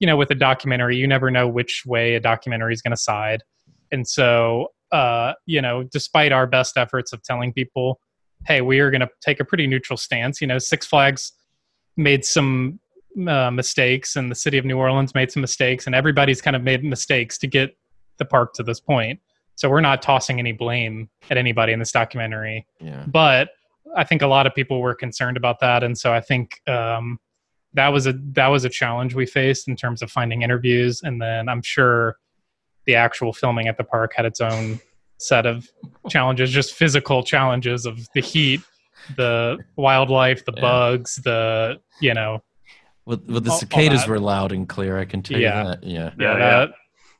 [0.00, 2.96] you know, with a documentary, you never know which way a documentary is going to
[2.96, 3.42] side,
[3.92, 8.00] and so uh, you know, despite our best efforts of telling people,
[8.46, 10.40] hey, we are going to take a pretty neutral stance.
[10.40, 11.32] You know, Six Flags
[11.96, 12.80] made some
[13.28, 16.62] uh, mistakes, and the city of New Orleans made some mistakes, and everybody's kind of
[16.62, 17.76] made mistakes to get
[18.18, 19.20] the park to this point.
[19.54, 22.66] So we're not tossing any blame at anybody in this documentary.
[22.80, 23.04] Yeah.
[23.06, 23.50] But
[23.96, 27.18] I think a lot of people were concerned about that, and so I think um,
[27.74, 31.20] that was a that was a challenge we faced in terms of finding interviews, and
[31.20, 32.16] then I'm sure
[32.84, 34.80] the actual filming at the park had its own
[35.18, 35.68] set of
[36.08, 38.60] challenges, just physical challenges of the heat,
[39.16, 42.42] the wildlife, the bugs, the you know.
[43.06, 44.10] Well, well the all- all cicadas that.
[44.10, 44.98] were loud and clear.
[44.98, 45.62] I can tell Yeah.
[45.62, 45.84] you that.
[45.84, 46.10] Yeah.
[46.18, 46.38] Yeah,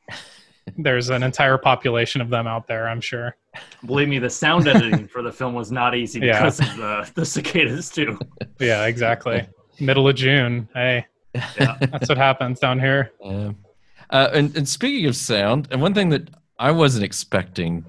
[0.08, 0.16] that,
[0.76, 3.36] there's an entire population of them out there, I'm sure.
[3.86, 6.40] Believe me, the sound editing for the film was not easy Yeah.
[6.40, 8.18] because of the, the cicadas too.
[8.58, 9.46] Yeah, exactly.
[9.80, 10.68] Middle of June.
[10.74, 13.12] Hey, that's what happens down here.
[13.24, 13.52] Yeah.
[14.10, 17.84] Uh, and, and speaking of sound, and one thing that I wasn't expecting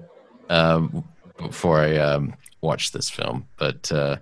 [0.50, 1.04] um,
[1.38, 4.16] before I um, watched this film, but uh,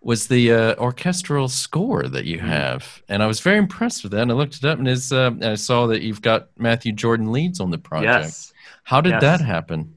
[0.00, 4.22] was the uh, orchestral score that you have, and I was very impressed with that.
[4.22, 6.92] And I looked it up, and, is, uh, and I saw that you've got Matthew
[6.92, 8.24] Jordan Leeds on the project.
[8.24, 8.52] Yes.
[8.84, 9.22] How did Yes.
[9.22, 9.94] that happen?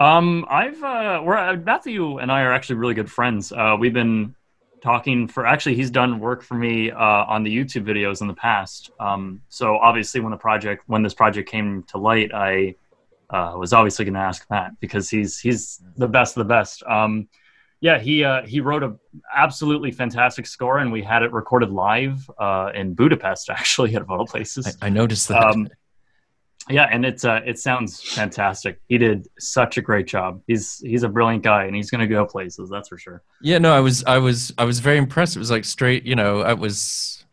[0.00, 3.52] Um, I've uh, we're uh, Matthew and I are actually really good friends.
[3.52, 4.34] Uh, we've been
[4.82, 8.34] talking for actually he's done work for me uh, on the YouTube videos in the
[8.34, 8.90] past.
[8.98, 12.74] Um, so obviously when the project when this project came to light, I
[13.30, 16.82] uh, was obviously going to ask Matt because he's he's the best of the best.
[16.84, 17.28] Um,
[17.80, 18.96] yeah, he uh, he wrote a
[19.34, 24.26] absolutely fantastic score, and we had it recorded live uh, in Budapest, actually, at all
[24.26, 24.76] places.
[24.80, 25.42] I noticed that.
[25.42, 25.68] Um,
[26.70, 28.80] yeah, and it's uh, it sounds fantastic.
[28.88, 30.40] He did such a great job.
[30.46, 32.70] He's he's a brilliant guy, and he's going to go places.
[32.70, 33.22] That's for sure.
[33.42, 35.36] Yeah, no, I was, I was, I was very impressed.
[35.36, 37.23] It was like straight, you know, I was,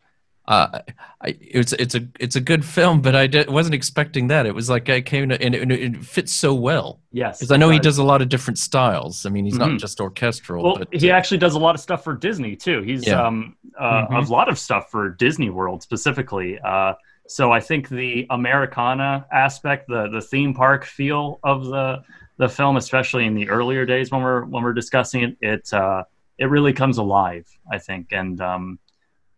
[0.48, 0.80] uh,
[1.20, 4.44] I, it's, it's a, it's a good film, but I did, wasn't expecting that.
[4.44, 7.00] It was like I came to, and it, and it fits so well.
[7.12, 7.94] Yes, because I know it he does.
[7.94, 9.24] does a lot of different styles.
[9.24, 9.70] I mean, he's Mhm.
[9.70, 12.82] not just orchestral, Well, but he actually does a lot of stuff for Disney too.
[12.82, 13.24] He's Yeah.
[13.26, 14.28] um uh, Mhm.
[14.28, 16.58] a lot of stuff for Disney World specifically.
[16.60, 16.94] Uh,
[17.28, 22.02] so I think the Americana aspect, the the theme park feel of the
[22.38, 26.02] the film, especially in the earlier days when we're when we're discussing it, it uh,
[26.38, 27.46] it really comes alive.
[27.70, 28.78] I think, and um,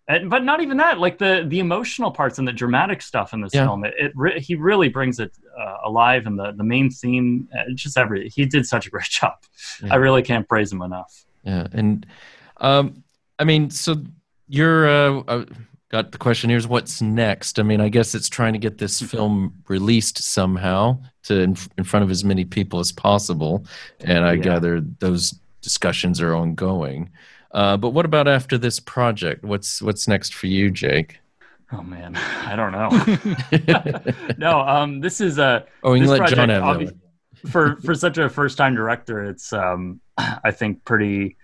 [0.06, 0.98] And, but not even that.
[0.98, 3.64] Like the the emotional parts and the dramatic stuff in this Yeah.
[3.66, 6.26] film, it, it re- he really brings it uh, alive.
[6.26, 9.34] And the the main theme, uh, just every he did such a great job.
[9.82, 9.94] Yeah.
[9.94, 11.24] I really can't praise him enough.
[11.42, 12.04] Yeah, and
[12.58, 13.02] um,
[13.38, 13.96] I mean, so
[14.46, 15.44] you're uh, uh,
[15.88, 16.50] got the question.
[16.50, 17.58] Here's what's next.
[17.58, 21.84] I mean, I guess it's trying to get this film released somehow to in, in
[21.84, 23.64] front of as many people as possible,
[24.00, 24.42] and I Yeah.
[24.42, 27.10] gather those discussions are ongoing.
[27.54, 29.44] Uh, but what about after this project?
[29.44, 31.20] What's what's next for you, Jake?
[31.72, 34.32] Oh man, I don't know.
[34.38, 35.64] no, um, this is a.
[35.84, 36.92] Oh, you this let John have
[37.50, 41.36] for for such a first time director, it's um, I think pretty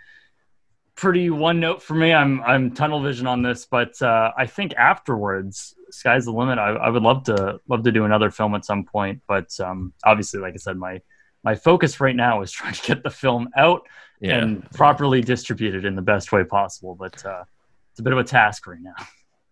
[0.96, 2.12] pretty one note for me.
[2.12, 6.58] I'm I'm tunnel vision on this, but uh, I think afterwards, sky's the limit.
[6.58, 9.92] I, I would love to love to do another film at some point, but um,
[10.04, 11.02] obviously, like I said, my
[11.44, 13.82] my focus right now is trying to get the film out
[14.20, 14.36] Yeah.
[14.42, 16.94] and properly distributed in the best way possible.
[16.94, 17.44] But uh,
[17.90, 18.94] it's a bit of a task right now.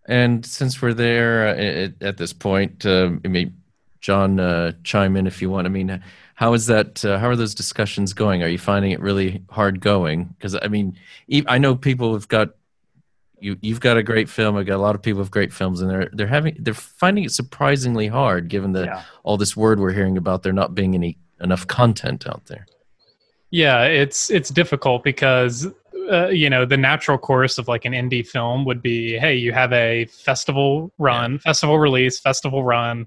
[0.06, 3.54] And since we're there uh, at, at this point, uh, I mean,
[4.00, 5.66] John, uh, chime in if you want.
[5.66, 6.02] I mean,
[6.34, 7.04] how is that?
[7.04, 8.42] Uh, how are those discussions going?
[8.42, 10.24] Are you finding it really hard going?
[10.38, 10.96] Because I mean,
[11.46, 12.50] I know people have got
[13.40, 13.56] you.
[13.60, 14.56] You've got a great film.
[14.56, 17.24] I got a lot of people with great films, and they're they're having they're finding
[17.24, 19.02] it surprisingly hard, given the Yeah.
[19.24, 22.66] all this word we're hearing about there not being any enough content out there.
[23.50, 25.66] Yeah, it's it's difficult because
[26.10, 29.52] uh, you know the natural course of like an indie film would be, hey, you
[29.52, 33.06] have a festival run, festival release, festival run,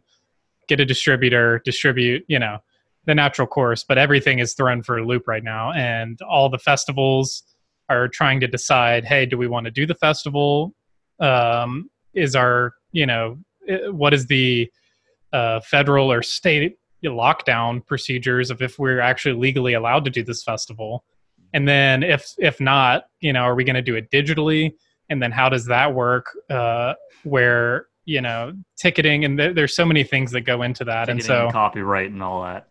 [0.67, 2.57] get a distributor, distribute, you know,
[3.05, 3.83] the natural course.
[3.83, 7.43] But everything is thrown for a loop right now, and all the festivals
[7.89, 10.73] are trying to decide, hey, do we want to do the festival?
[11.19, 13.37] Um, is our you know
[13.67, 14.71] eh, what is the
[15.33, 16.77] uh, federal or state
[17.09, 21.03] lockdown procedures of if we're actually legally allowed to do this festival.
[21.53, 24.73] And then if if not you know are we going to do it digitally?
[25.09, 26.93] And then how does that work uh
[27.23, 31.09] where you know ticketing and there, there's so many things that go into that.
[31.09, 32.67] And so copyright and all that.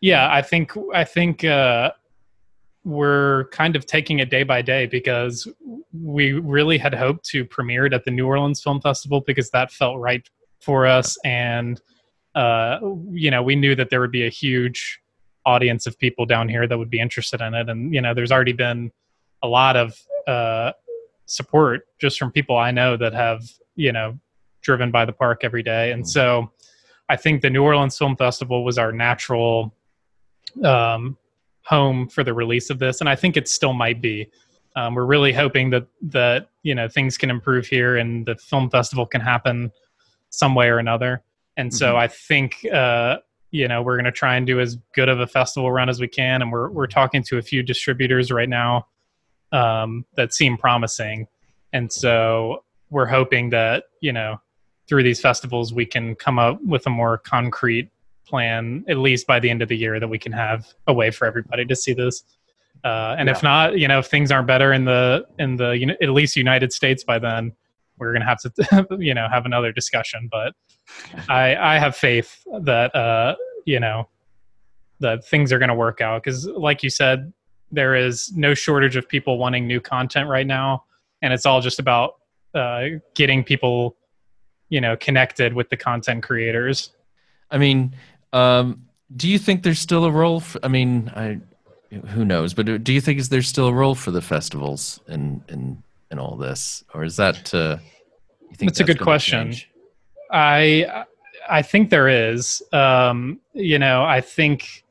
[0.00, 1.92] yeah i think i think uh
[2.84, 5.48] we're kind of taking it day by day because
[5.92, 9.72] we really had hoped to premiere it at the new orleans film festival because that
[9.72, 10.28] felt right
[10.64, 11.16] for us.
[11.24, 11.80] And
[12.34, 12.78] uh
[13.12, 15.00] you know we knew that there would be a huge
[15.46, 17.68] audience of people down here that would be interested in it.
[17.68, 18.90] And you know there's already been
[19.42, 20.72] a lot of uh
[21.26, 23.42] support just from people i know that have
[23.76, 24.18] you know
[24.60, 25.92] driven by the park every day.
[25.92, 26.50] And so
[27.08, 29.74] i think the new orleans film festival was our natural
[30.64, 31.16] um
[31.64, 33.00] home for the release of this.
[33.00, 34.30] And i think it still might be.
[34.76, 38.70] Um, we're really hoping that that you know things can improve here and the film
[38.70, 39.70] festival can happen
[40.30, 41.22] some way or another
[41.56, 41.98] and so Mhm.
[41.98, 43.18] i think uh
[43.50, 46.00] you know we're going to try and do as good of a festival run as
[46.00, 48.86] we can and we're we're talking to a few distributors right now
[49.52, 51.26] um that seem promising.
[51.72, 54.40] And so we're hoping that you know
[54.88, 57.90] through these festivals we can come up with a more concrete
[58.26, 61.10] plan at least by the end of the year that we can have a way
[61.10, 62.24] for everybody to see this.
[62.82, 65.96] Uh, and if not you know if things aren't better in the in the uni-
[66.02, 67.52] at least united states by then
[67.98, 70.52] we're gonna have to you know have another discussion but
[71.28, 73.34] i i have faith that uh
[73.64, 74.08] you know
[75.00, 77.32] that things are gonna work out because like you said
[77.72, 80.84] there is no shortage of people wanting new content right now
[81.22, 82.14] and it's all just about
[82.54, 82.84] uh
[83.14, 83.96] getting people
[84.68, 86.92] you know connected with the content creators
[87.50, 87.94] I mean,
[88.32, 90.40] um, do you think there's still a role?
[90.40, 91.38] For, I mean, I
[92.08, 95.42] who knows, but do you think is there still a role for the festivals and
[95.48, 95.80] and
[96.14, 97.52] and all this, or is that?
[97.52, 97.76] Uh,
[98.48, 99.50] you think That's a good question.
[99.50, 99.68] change?
[100.30, 101.04] I
[101.48, 102.62] I think there is.
[102.72, 104.84] Um, you know, I think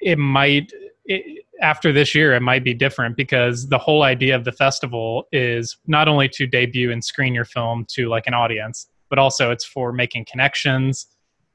[0.00, 0.72] it might
[1.06, 5.26] it, after this year it might be different because the whole idea of the festival
[5.32, 9.50] is not only to debut and screen your film to like an audience, but also
[9.50, 11.08] it's for making connections.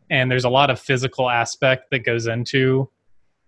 [0.10, 2.90] And there's a lot of physical aspect that goes into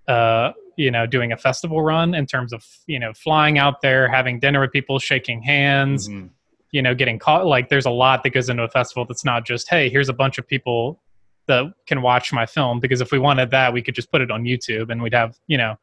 [0.07, 4.07] uh, you know doing a festival run in terms of you know flying out there,
[4.07, 6.29] having dinner with people, shaking hands Mhm.
[6.71, 9.45] you know getting caught like there's a lot that goes into a festival that's not
[9.45, 11.01] just hey here's a bunch of people
[11.47, 14.29] that can watch my film because if we wanted that we could just put it
[14.29, 15.75] on youtube and we'd have you know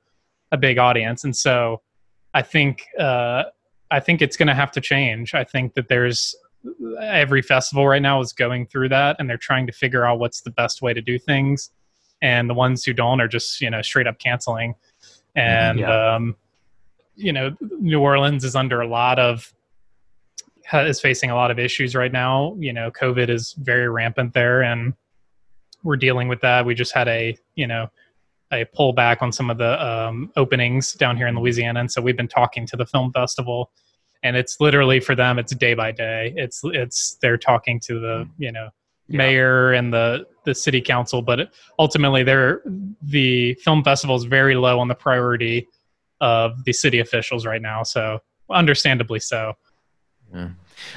[0.52, 1.24] a big audience.
[1.24, 1.80] And so
[2.34, 3.44] i think uh
[3.90, 5.34] i think it's going to have to change.
[5.34, 6.34] I think that there's
[7.00, 10.40] every festival right now is going through that and they're trying to figure out what's
[10.42, 11.70] the best way to do things
[12.24, 14.74] and the ones who don't are just you know straight up canceling
[15.36, 16.14] and Yeah.
[16.14, 16.36] um
[17.16, 17.46] you know
[17.90, 19.52] new orleans is under a lot of
[20.72, 22.56] is facing a lot of issues right now.
[22.58, 24.94] You know, COVID is very rampant there, and
[25.82, 26.64] we're dealing with that.
[26.64, 27.88] We just had a you know
[28.50, 32.16] a pullback on some of the um, openings down here in Louisiana, and so we've
[32.16, 33.70] been talking to the film festival,
[34.22, 38.26] and it's literally for them it's day by day it's it's they're talking to the
[38.38, 38.70] you know
[39.08, 42.62] mayor and the the city council but ultimately they're
[43.02, 45.66] the film festival is very low on the priority
[46.20, 48.18] of the city officials right now so
[48.50, 49.54] understandably so
[50.34, 50.48] yeah,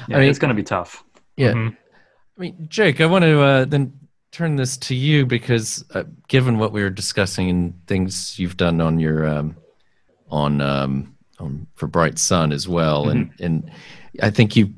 [0.08, 1.04] I mean, it's going to be tough.
[1.36, 1.52] Yeah.
[1.52, 1.74] Mm-hmm.
[2.36, 3.92] I mean, Jake, I want to uh, then
[4.30, 8.80] turn this to you because uh, given what we were discussing and things you've done
[8.80, 9.56] on your um,
[10.30, 13.10] on um, on for Bright Sun as well, mm-hmm.
[13.40, 13.70] and and
[14.22, 14.74] I think you,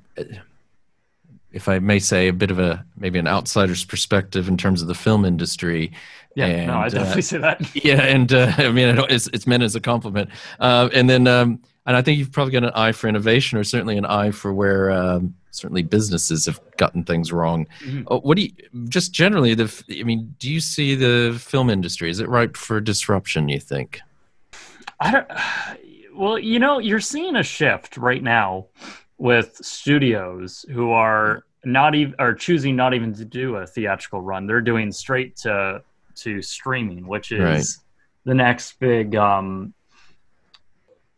[1.52, 4.88] if I may say, a bit of a maybe an outsider's perspective in terms of
[4.88, 5.92] the film industry.
[6.36, 7.74] Yeah, and, no, I definitely uh, say that.
[7.84, 10.30] Yeah, and uh, I mean, it's, it's meant as a compliment.
[10.60, 13.64] Uh, and then, um, and I think you've probably got an eye for innovation, or
[13.64, 17.66] certainly an eye for where um, certainly businesses have gotten things wrong.
[17.80, 18.12] Mm-hmm.
[18.12, 18.50] Uh, what do you
[18.88, 19.84] just generally the?
[19.98, 22.10] I mean, do you see the film industry?
[22.10, 23.48] Is it ripe for disruption?
[23.48, 24.00] You think?
[25.00, 25.28] I don't.
[26.12, 28.66] Well, you know, you're seeing a shift right now
[29.20, 34.46] with studios who are not even are choosing not even to do a theatrical run.
[34.46, 35.82] They're doing straight to
[36.16, 37.64] to streaming, which is right.
[38.24, 39.74] the next big um,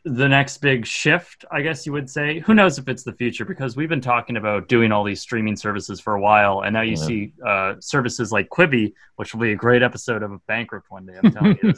[0.04, 2.40] the next big shift, I guess you would say.
[2.40, 5.54] Who knows if it's the future because we've been talking about doing all these streaming
[5.54, 7.06] services for a while, and now you yeah.
[7.06, 11.06] see uh, services like Quibi, which will be a great episode of a bankrupt one
[11.06, 11.14] day.
[11.22, 11.72] I'm telling you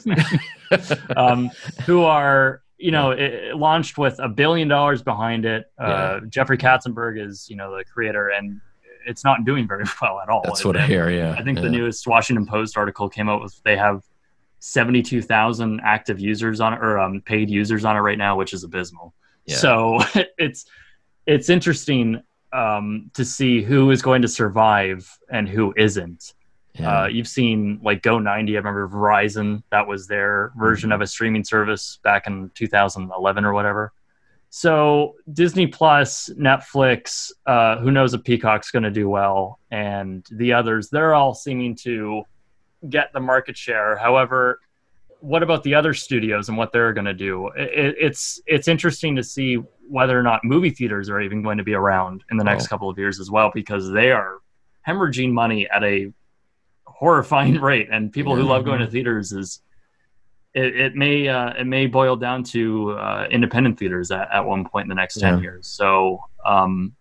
[0.71, 1.51] this, um,
[1.85, 5.71] who are you know it, launched with a billion dollars behind it.
[5.79, 6.19] Uh, yeah.
[6.29, 8.59] Jeffrey Katzenberg is you know the creator, and
[9.05, 10.41] it's not doing very well at all.
[10.43, 11.09] That's what I hear.
[11.09, 11.63] Yeah, I think yeah.
[11.63, 14.03] the newest Washington Post article came out with they have
[14.59, 18.63] 72,000 active users on it or um, paid users on it right now, which is
[18.63, 19.13] abysmal.
[19.45, 19.57] Yeah.
[19.57, 19.99] So
[20.37, 20.65] it's
[21.27, 22.21] it's interesting
[22.51, 26.33] um, to see who is going to survive and who isn't.
[26.77, 27.03] Yeah.
[27.03, 28.53] Uh, you've seen like Go90.
[28.53, 29.63] I remember Verizon.
[29.71, 30.95] That was their version mm-hmm.
[30.95, 33.93] of a streaming service back in 2011 or whatever.
[34.49, 40.53] So Disney Plus, Netflix, uh, who knows if Peacock's going to do well, and the
[40.53, 42.23] others, they're all seeming to
[42.89, 43.97] get the market share.
[43.97, 44.59] However,
[45.19, 47.49] what about the other studios and what they're going to do?
[47.49, 49.55] It, it's it's interesting to see
[49.89, 52.69] whether or not movie theaters are even going to be around in the next oh.
[52.69, 54.37] couple of years as well, because they are
[54.87, 56.13] hemorrhaging money at a
[56.95, 59.61] horrifying rate, and people who love going to theaters is
[60.53, 64.65] it, it may uh, it may boil down to uh, independent theaters at, at one
[64.65, 65.67] point in the next ten years.
[65.67, 66.95] So um,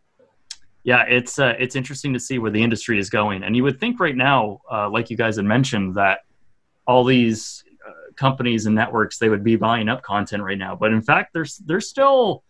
[0.83, 3.43] yeah, it's uh, it's interesting to see where the industry is going.
[3.43, 6.21] And you would think right now, uh, like you guys had mentioned, that
[6.87, 10.77] all these uh, companies and networks they would be buying up content right now.
[10.77, 12.43] But in fact, there's they're still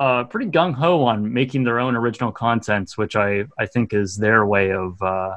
[0.00, 4.16] uh, pretty gung ho on making their own original contents, which I I think is
[4.16, 5.36] their way of uh,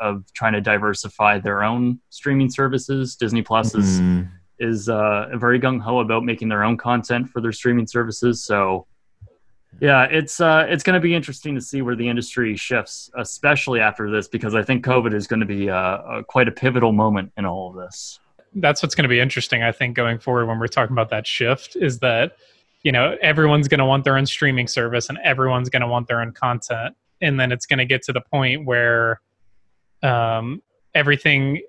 [0.00, 3.16] of trying to diversify their own streaming services.
[3.16, 4.22] Disney Plus is mm-hmm.
[4.60, 8.44] is uh, very gung ho about making their own content for their streaming services.
[8.44, 8.86] So
[9.80, 13.80] yeah, it's uh, it's going to be interesting to see where the industry shifts, especially
[13.80, 16.92] after this, because I think COVID is going to be uh, a, quite a pivotal
[16.92, 18.20] moment in all of this.
[18.54, 21.26] That's what's going to be interesting, I think, going forward when we're talking about that
[21.26, 22.36] shift is that
[22.84, 26.06] you know everyone's going to want their own streaming service and everyone's going to want
[26.06, 29.20] their own content, and then it's going to get to the point where
[30.02, 30.62] um,
[30.94, 31.60] everything.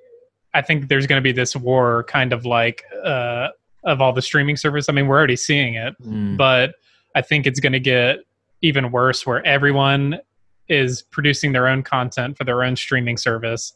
[0.53, 3.49] I think there's going to be this war, kind of like uh,
[3.83, 4.87] of all the streaming service.
[4.87, 6.37] I mean, we're already seeing it, mm.
[6.37, 6.75] but
[7.13, 8.19] I think it's going to get
[8.61, 10.19] even worse where everyone
[10.67, 13.73] is producing their own content for their own streaming service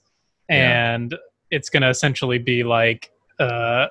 [0.50, 1.18] and yeah.
[1.52, 3.88] it's going to essentially be like uh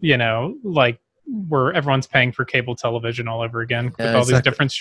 [0.00, 4.32] you know like where everyone's paying for cable television all over again with all exactly.
[4.34, 4.74] these different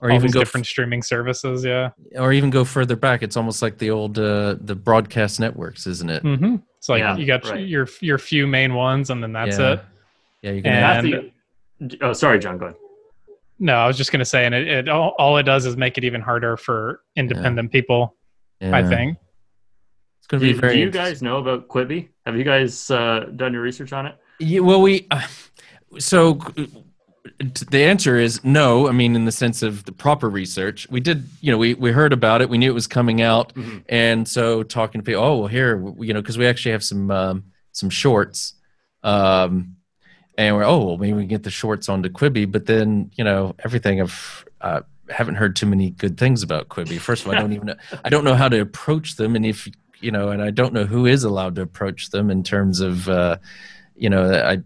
[0.00, 3.36] or all even these different f- streaming services yeah or even go further back it's
[3.36, 6.56] almost like the old uh the broadcast networks isn't it mm-hmm.
[6.76, 7.66] it's like yeah, you got right.
[7.66, 9.72] your your few main ones and then that's yeah.
[9.72, 9.80] it
[10.42, 11.30] yeah you're gonna
[11.80, 12.76] and, oh sorry john go ahead
[13.62, 15.76] no, I was just going to say, and it, it all, all, it does is
[15.76, 17.80] make it even harder for independent yeah.
[17.80, 18.16] people.
[18.60, 18.76] Yeah.
[18.76, 19.18] I think
[20.18, 20.74] it's going to be do, very.
[20.74, 22.08] Do you guys know about Quibi?
[22.26, 24.16] Have you guys uh, done your research on it?
[24.40, 25.24] Yeah, well, we uh,
[25.98, 26.40] so
[27.38, 28.88] the answer is no.
[28.88, 31.28] I mean, in the sense of the proper research, we did.
[31.40, 32.48] You know, we we heard about it.
[32.48, 33.78] We knew it was coming out, mm-hmm.
[33.88, 35.22] and so talking to people.
[35.22, 38.54] Oh, well, here, you know, because we actually have some um, some shorts.
[39.02, 39.76] Um,
[40.38, 43.24] and we're oh well maybe we can get the shorts onto Quibi, but then you
[43.24, 44.80] know everything I've uh,
[45.10, 46.98] haven't heard too many good things about Quibi.
[46.98, 49.44] First of all, I don't even know, I don't know how to approach them, and
[49.44, 49.68] if
[50.00, 53.08] you know, and I don't know who is allowed to approach them in terms of
[53.08, 53.38] uh,
[53.94, 54.58] you know I.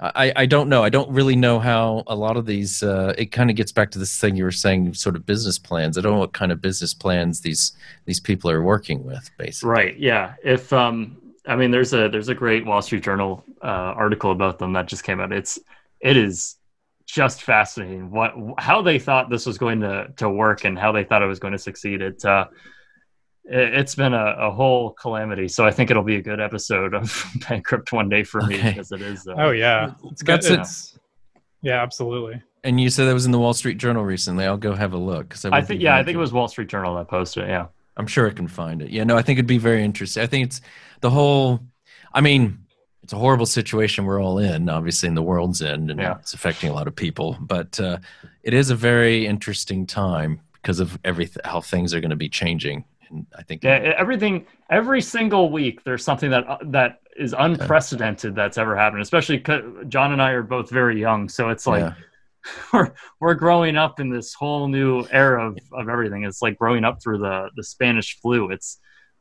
[0.00, 0.82] I, I don't know.
[0.82, 2.82] I don't really know how a lot of these.
[2.82, 5.58] Uh, it kind of gets back to this thing you were saying, sort of business
[5.58, 5.98] plans.
[5.98, 7.72] I don't know what kind of business plans these
[8.06, 9.70] these people are working with, basically.
[9.70, 9.98] Right.
[9.98, 10.34] Yeah.
[10.42, 14.58] If um, I mean, there's a there's a great Wall Street Journal uh, article about
[14.58, 15.32] them that just came out.
[15.32, 15.58] It's
[16.00, 16.56] it is
[17.04, 18.10] just fascinating.
[18.10, 21.26] What how they thought this was going to to work and how they thought it
[21.26, 22.00] was going to succeed.
[22.00, 22.46] It uh,
[23.50, 25.48] it, has been a, a, whole calamity.
[25.48, 28.70] So I think it'll be a good episode of Bankrupt one day for me okay.
[28.70, 29.26] because it is.
[29.26, 30.44] Uh, oh yeah, it's good.
[30.44, 30.98] It's,
[31.62, 32.40] yeah, absolutely.
[32.62, 34.44] And you said that was in the Wall Street Journal recently.
[34.44, 35.34] I'll go have a look.
[35.44, 37.48] I, I think yeah, I think it was Wall Street Journal that posted it.
[37.48, 38.90] Yeah, I'm sure I can find it.
[38.90, 40.22] Yeah, no, I think it'd be very interesting.
[40.22, 40.60] I think it's
[41.00, 41.60] the whole.
[42.12, 42.58] I mean,
[43.02, 46.18] it's a horrible situation we're all in, obviously in the world's end, and yeah.
[46.18, 47.36] it's affecting a lot of people.
[47.40, 47.98] But uh,
[48.42, 52.28] it is a very interesting time because of everything, how things are going to be
[52.28, 52.84] changing.
[53.10, 58.34] And I think yeah, everything, every single week, there's something that uh, that is unprecedented
[58.34, 59.02] that's ever happened.
[59.02, 59.38] Especially
[59.88, 61.82] John and I are both very young, so it's like.
[61.82, 61.94] Yeah.
[62.72, 66.24] We're, we're growing up in this whole new era of, of everything.
[66.24, 68.50] It's like growing up through the, the Spanish flu.
[68.50, 68.78] It's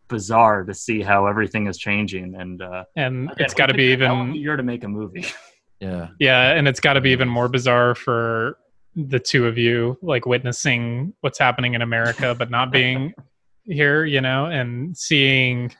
[0.09, 3.83] bizarre to see how everything is changing and uh and again, it's got to be
[3.83, 5.25] even year to make a movie
[5.79, 8.57] yeah yeah and it's got to be even more bizarre for
[8.95, 13.13] the two of you like witnessing what's happening in america but not being
[13.65, 15.71] here you know and seeing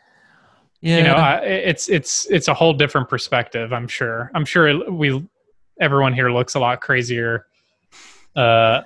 [0.82, 0.98] yeah.
[0.98, 5.26] you know I, it's it's it's a whole different perspective i'm sure i'm sure we
[5.80, 7.48] everyone here looks a lot crazier
[8.36, 8.82] uh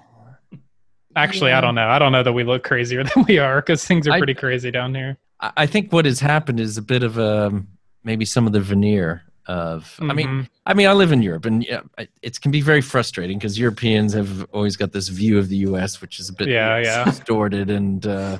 [1.16, 1.58] actually yeah.
[1.58, 4.08] i don't know i don't know that we look crazier than we are because things
[4.08, 5.18] are pretty I, crazy down here
[5.58, 7.68] I think what has happened is a bit of a um,
[8.04, 9.84] maybe some of the veneer of.
[9.84, 10.12] Mm-hmm.
[10.12, 10.42] I mean, mm-hmm.
[10.66, 11.82] I mean, I live in Europe, and yeah,
[12.22, 16.02] it can be very frustrating because Europeans have always got this view of the U.S.
[16.02, 17.04] which is a bit yeah, yeah.
[17.04, 18.40] distorted, and uh,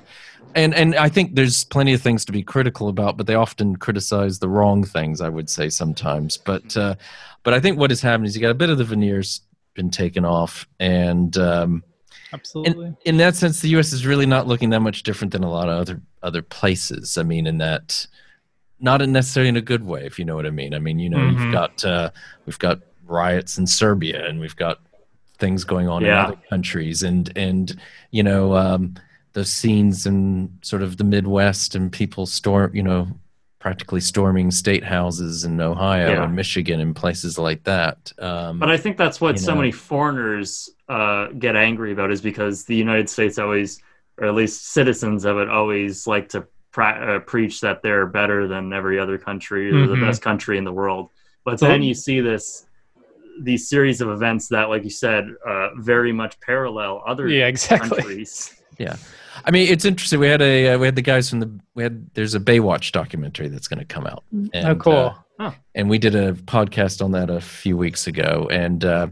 [0.56, 3.76] and and I think there's plenty of things to be critical about, but they often
[3.76, 5.22] criticize the wrong things.
[5.22, 6.96] I would say sometimes, but uh,
[7.44, 9.42] but I think what has happened is you got a bit of the veneers
[9.74, 11.84] been taken off, and um,
[12.34, 12.88] Absolutely.
[12.88, 13.94] In, in, that sense, the U.S.
[13.94, 17.18] is really not looking that much different than a lot of other other places.
[17.18, 18.08] I mean, in that,
[18.80, 20.74] not necessarily in a good way, if you know what I mean.
[20.74, 21.44] I mean, you know, mm-hmm.
[21.44, 22.10] you've got uh,
[22.46, 24.80] we've got riots in Serbia, and we've got
[25.38, 26.08] things going on yeah.
[26.08, 27.80] in other countries, and and
[28.10, 28.96] you know, um,
[29.34, 33.08] the scenes in sort of the Midwest, and people storm, you know,
[33.60, 36.24] practically storming state houses in Ohio yeah.
[36.24, 38.12] and Michigan and places like that.
[38.20, 39.62] Um, but I think that's what so know.
[39.62, 43.82] many foreigners uh, get angry about is because the United States always,
[44.18, 48.48] or at least citizens of it, always like to pra- uh, preach that they're better
[48.48, 50.00] than every other country, or mm-hmm.
[50.00, 51.10] the best country in the world.
[51.46, 52.66] But so, then you see this
[53.42, 57.90] these series of events that, like you said, uh, very much parallel other yeah, exactly.
[57.90, 58.54] countries.
[58.78, 58.98] Yeah.
[59.46, 60.20] I mean, it's interesting.
[60.20, 62.92] We had a uh, we had the guys from the we had there's a Baywatch
[62.92, 64.24] documentary that's going to come out.
[64.34, 64.50] Mm.
[64.54, 64.94] And, oh, cool!
[64.94, 65.52] Uh, huh.
[65.76, 69.08] And we did a podcast on that a few weeks ago, and uh,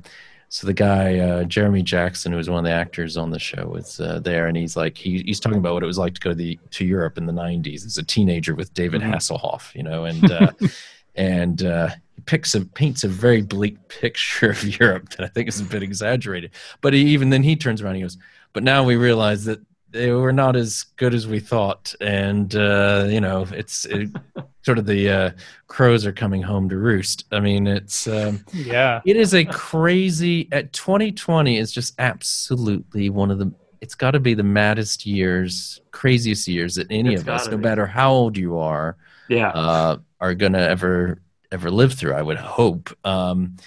[0.49, 3.67] so the guy uh, Jeremy Jackson, who was one of the actors on the show,
[3.67, 6.21] was uh, there, and he's like he, he's talking about what it was like to
[6.21, 9.13] go to the to Europe in the '90s as a teenager with David mm-hmm.
[9.13, 10.51] Hasselhoff, you know, and uh,
[11.15, 15.61] and he picks a paints a very bleak picture of Europe that I think is
[15.61, 16.51] a bit exaggerated.
[16.81, 18.17] But he, even then, he turns around and he goes,
[18.53, 19.59] "But now we realize that."
[19.91, 24.09] They were not as good as we thought, and uh, you know, it's it,
[24.63, 25.31] sort of the uh,
[25.67, 27.25] crows are coming home to roost.
[27.31, 30.47] I mean, it's um, yeah, it is a crazy.
[30.51, 33.53] At 2020 is just absolutely one of the.
[33.81, 37.57] It's got to be the maddest years, craziest years that any it's of us, no
[37.57, 41.21] matter how old you are, yeah, uh, are gonna ever
[41.51, 42.13] ever live through.
[42.13, 42.95] I would hope.
[43.03, 43.57] Um,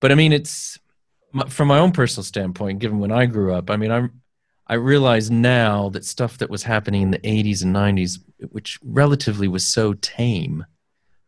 [0.00, 0.78] but I mean, it's
[1.48, 2.78] from my own personal standpoint.
[2.78, 4.21] Given when I grew up, I mean, I'm
[4.66, 8.18] I realize now that stuff that was happening in the 80s and 90s,
[8.50, 10.64] which relatively was so tame,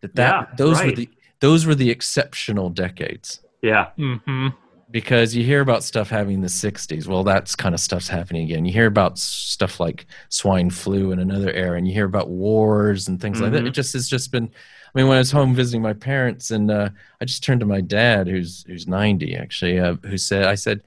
[0.00, 0.90] that, that yeah, those right.
[0.90, 1.08] were the
[1.40, 3.40] those were the exceptional decades.
[3.60, 3.90] Yeah.
[3.98, 4.48] Mm-hmm.
[4.90, 7.06] Because you hear about stuff happening in the 60s.
[7.06, 8.64] Well, that's kind of stuff's happening again.
[8.64, 13.08] You hear about stuff like swine flu in another era, and you hear about wars
[13.08, 13.44] and things mm-hmm.
[13.44, 13.58] like that.
[13.58, 13.66] Mm-hmm.
[13.68, 14.44] It just has just been.
[14.44, 17.66] I mean, when I was home visiting my parents, and uh, I just turned to
[17.66, 20.82] my dad, who's who's 90 actually, uh, who said, "I said,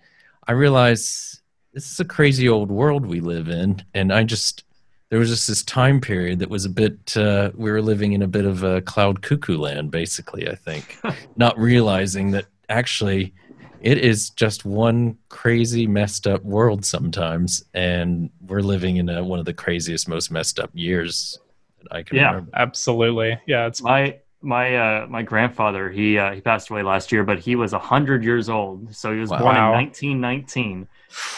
[0.48, 1.37] I realize
[1.78, 4.64] this is a crazy old world we live in and i just
[5.10, 8.24] there was just this time period that was a bit uh, we were living in
[8.24, 10.98] a bit of a cloud cuckoo land basically i think
[11.36, 13.32] not realizing that actually
[13.82, 19.38] it is just one crazy messed up world sometimes and we're living in a, one
[19.38, 21.38] of the craziest most messed up years
[21.78, 22.50] that i can yeah remember.
[22.56, 24.18] absolutely yeah it's my
[24.48, 28.24] my uh, my grandfather he uh, he passed away last year but he was 100
[28.24, 29.40] years old so he was wow.
[29.40, 30.88] born in 1919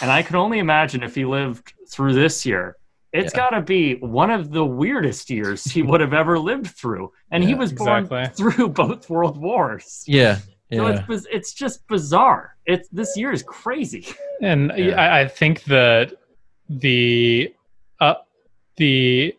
[0.01, 2.77] and I can only imagine if he lived through this year,
[3.11, 3.39] it's yeah.
[3.39, 7.11] got to be one of the weirdest years he would have ever lived through.
[7.31, 8.51] And yeah, he was born exactly.
[8.51, 10.03] through both world wars.
[10.07, 10.39] Yeah.
[10.69, 11.03] Yeah.
[11.03, 12.55] So it's it's just bizarre.
[12.67, 14.07] It's this year is crazy.
[14.41, 14.95] And yeah.
[14.95, 16.13] I, I, think that
[16.69, 17.53] the
[17.99, 18.13] uh,
[18.77, 19.35] the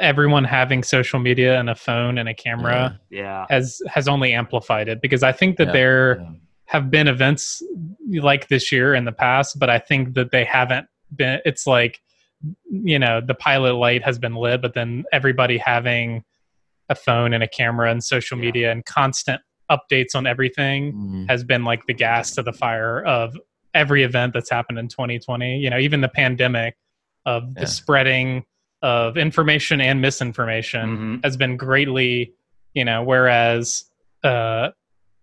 [0.00, 3.46] everyone having social media and a phone and a camera yeah.
[3.50, 6.26] has has only amplified it because I think that they're
[6.66, 7.62] have been events
[8.08, 11.40] like this year in the past, but I think that they haven't been.
[11.44, 12.00] It's like
[12.70, 16.24] you know the pilot light has been lit, but then everybody having
[16.88, 19.40] a phone and a camera and social media and constant
[19.70, 21.30] updates on everything Mm.
[21.30, 23.36] has been like the gas to the fire of
[23.74, 26.74] every event that's happened in 2020 you know even the pandemic
[27.24, 27.60] of Yeah.
[27.60, 28.44] the spreading
[28.82, 32.32] of information and misinformation has been greatly
[32.74, 33.84] you know whereas
[34.24, 34.68] uh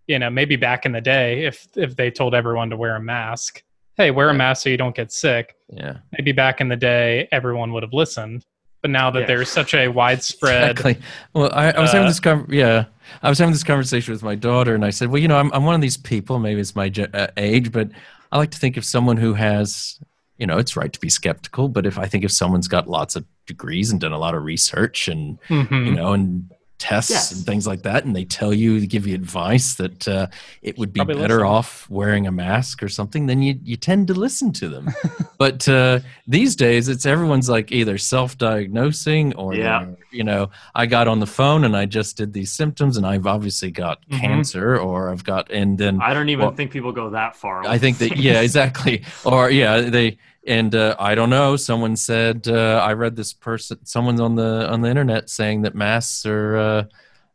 [0.06, 3.00] you know maybe back in the day if if they told everyone to wear a
[3.00, 3.62] mask
[3.96, 5.98] hey wear a mask so you don't get sick Yeah.
[6.12, 8.44] maybe back in the day everyone would have listened
[8.80, 9.26] but now that Yeah.
[9.26, 11.04] there's such a widespread Exactly.
[11.32, 12.84] Well, I, I was having uh, this con- yeah,
[13.24, 15.52] I was having this conversation with my daughter, and I said, well, you know, I'm
[15.52, 16.38] I'm one of these people.
[16.38, 17.90] Maybe it's my ge- uh, age, but
[18.30, 19.98] I like to think of someone who has,
[20.36, 23.16] you know, it's right to be skeptical, but if I think if someone's got lots
[23.16, 25.86] of degrees and done a lot of research and Mhm.
[25.86, 26.48] you know and
[26.80, 27.32] tests Yes.
[27.32, 30.28] and things like that, and they tell you, give you advice that uh,
[30.62, 31.48] it would be Probably better listen.
[31.48, 34.88] off wearing a mask or something, then you you tend to listen to them.
[35.38, 39.86] but uh, these days, it's everyone's like either self-diagnosing or Yeah.
[40.12, 43.26] you know, I got on the phone and I just did these symptoms, and I've
[43.26, 44.20] obviously got Mhm.
[44.20, 47.66] cancer, or I've got, and then I don't even well, think people go that far.
[47.66, 49.02] I think that yeah, exactly.
[49.24, 50.18] Or yeah, they
[50.48, 51.56] and uh, I don't know.
[51.56, 53.84] Someone said uh, I read this person.
[53.84, 56.84] Someone's on the on the internet saying that masks are, uh,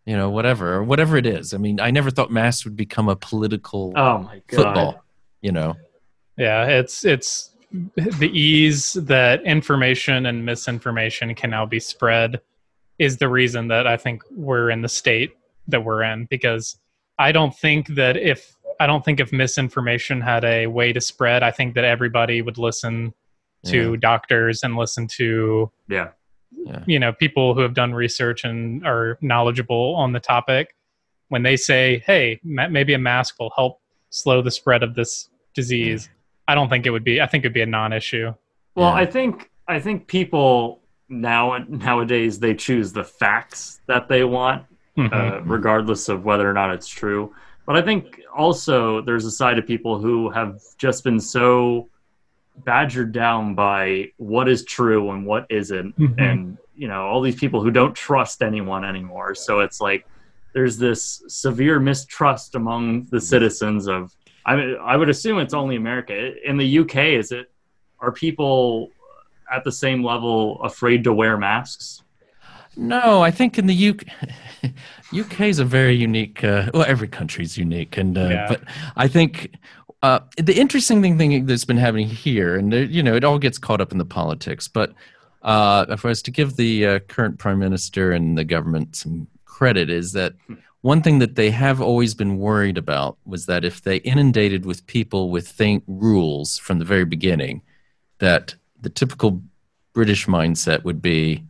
[0.05, 1.53] you know, whatever or whatever it is.
[1.53, 4.55] I mean, I never thought masks would become a political Oh my God.
[4.57, 5.05] football.
[5.41, 5.75] You know,
[6.37, 7.51] Yeah, it's it's
[7.95, 12.41] the ease that information and misinformation can now be spread
[12.99, 15.35] is the reason that I think we're in the state
[15.67, 16.77] that we're in because
[17.17, 21.41] I don't think that if I don't think if misinformation had a way to spread,
[21.41, 23.13] I think that everybody would listen
[23.65, 23.97] to Yeah.
[23.97, 26.09] doctors and listen to Yeah.
[26.85, 30.75] you know people who have done research and are knowledgeable on the topic
[31.29, 33.79] when they say hey ma- maybe a mask will help
[34.09, 36.09] slow the spread of this disease
[36.47, 38.33] i don't think it would be i think it'd be a non-issue
[38.75, 44.63] Well, I think I think people now nowadays they choose the facts that they want,
[44.97, 45.43] uh, Mhm.
[45.45, 47.33] regardless of whether or not it's true.
[47.65, 51.89] But I think also there's a side of people who have just been so
[52.65, 56.15] badgered down by what is true and what isn't, Mhm.
[56.19, 59.33] and you know all these people who don't trust anyone anymore.
[59.33, 60.05] So it's like
[60.53, 64.13] there's this severe mistrust among the citizens of.
[64.45, 66.33] I mean, I would assume it's only America.
[66.47, 67.49] In the UK, is it?
[67.99, 68.91] Are people
[69.51, 72.02] at the same level afraid to wear masks?
[72.75, 74.03] No, I think in the UK,
[75.17, 76.43] UK is a very unique.
[76.43, 78.47] Uh, well, every country's unique, and uh, Yeah.
[78.47, 78.61] but
[78.95, 79.55] I think.
[80.01, 83.39] Uh, the interesting thing, thing that's been happening here, and uh, you know, it all
[83.39, 84.67] gets caught up in the politics.
[84.67, 84.93] But
[85.43, 89.27] uh, if I was to give the uh, current prime minister and the government some
[89.45, 90.33] credit, is that
[90.81, 94.85] one thing that they have always been worried about was that if they inundated with
[94.87, 97.61] people with thing, rules from the very beginning,
[98.19, 99.41] that the typical
[99.93, 101.45] British mindset would be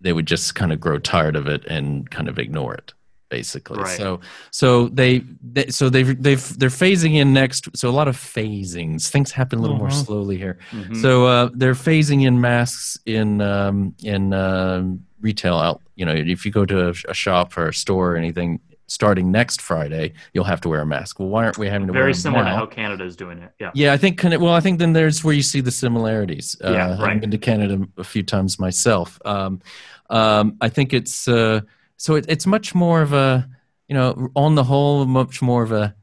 [0.00, 2.92] they would just kind of grow tired of it and kind of ignore it
[3.30, 3.96] basically Right.
[3.98, 4.20] so
[4.50, 9.10] so they, they so they've they've they're phasing in next so a lot of phasings
[9.10, 10.04] things happen a little more Mhm.
[10.06, 10.96] slowly here Mhm.
[11.02, 16.46] so uh, they're phasing in masks in um, in um retail out you know if
[16.46, 18.60] you go to a, a shop or a store or anything
[18.90, 21.92] starting next friday you'll have to wear a mask well why aren't we having to
[21.92, 23.52] wear Very similar to how Canada is doing it.
[23.60, 23.70] Yeah.
[23.74, 24.22] Yeah, I think.
[24.22, 26.56] Well, I think then there's where you see the similarities.
[26.64, 27.20] Uh, Yeah, having right.
[27.20, 29.60] been to Canada a few times myself, um,
[30.10, 31.60] um, I think it's uh,
[31.96, 33.48] so it, it's much more of a,
[33.88, 35.94] you know, on the whole, much more of a,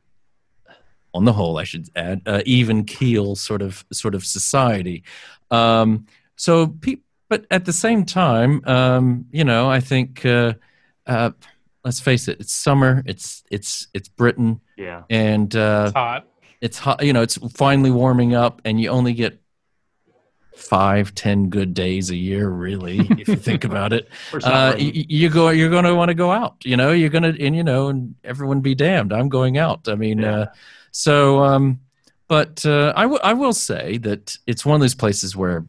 [1.14, 5.04] on the whole, I should add, uh, even keel sort of sort of society.
[5.50, 6.06] Um,
[6.36, 10.26] so, pe- but at the same time, um, you know, I think.
[10.26, 10.54] Uh,
[11.08, 11.32] uh,
[11.86, 13.02] let's face it, it's summer.
[13.06, 14.60] It's it's it's Britain.
[14.76, 15.04] Yeah.
[15.10, 16.28] And uh, it's hot
[16.62, 19.40] it's hot you know it's finally warming up and you only get
[20.56, 24.74] five ten good days a year really if you think about it Or it's not
[24.74, 25.06] uh, raining.
[25.10, 27.56] you go you're going to want to go out you know you're going to and
[27.58, 30.46] you know and everyone be damned i'm going out i mean uh,
[30.92, 31.82] so um
[32.30, 35.68] but uh, I, w- I will say that it's one of those places where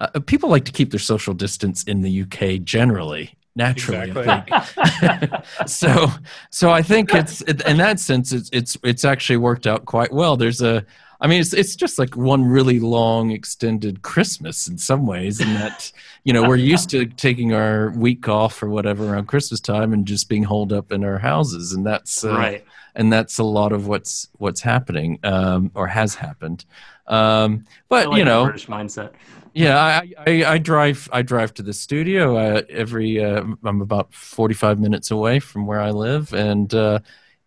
[0.00, 5.44] uh, people like to keep their social distance in the uk generally naturally I think.
[5.66, 6.08] so
[6.50, 10.36] so i think it's in that sense it's it's it's actually worked out quite well
[10.36, 10.84] there's a
[11.20, 15.52] i mean it's it's just like one really long extended christmas in some ways in
[15.54, 15.90] that
[16.24, 20.06] you know we're used to taking our week off or whatever around christmas time and
[20.06, 22.64] just being holed up in our houses and that's uh, Right.
[22.94, 26.64] and that's a lot of what's what's happening um or has happened
[27.08, 29.10] um but like you know British mindset.
[29.52, 33.22] Yeah, I, I, I drive I drive to the studio uh, every.
[33.22, 37.00] Uh, I'm about 45 minutes away from where I live, and uh,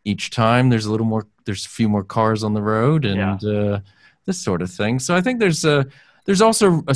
[0.05, 3.43] each time there's a little more there's a few more cars on the road and
[3.43, 3.79] uh,
[4.25, 5.85] this sort of thing so i think there's a
[6.25, 6.95] there's also a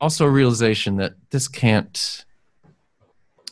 [0.00, 2.24] also a realization that this can't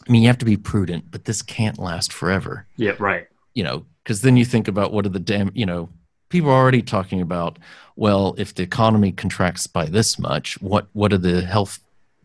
[0.07, 3.27] i mean you have to be prudent but this can't last forever Yeah, right.
[3.55, 5.89] you know because then you think about what are the dam you know
[6.29, 7.59] people are already talking about
[7.97, 11.81] well if the economy contracts by this much what what are the health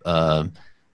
[0.06, 0.43] uh,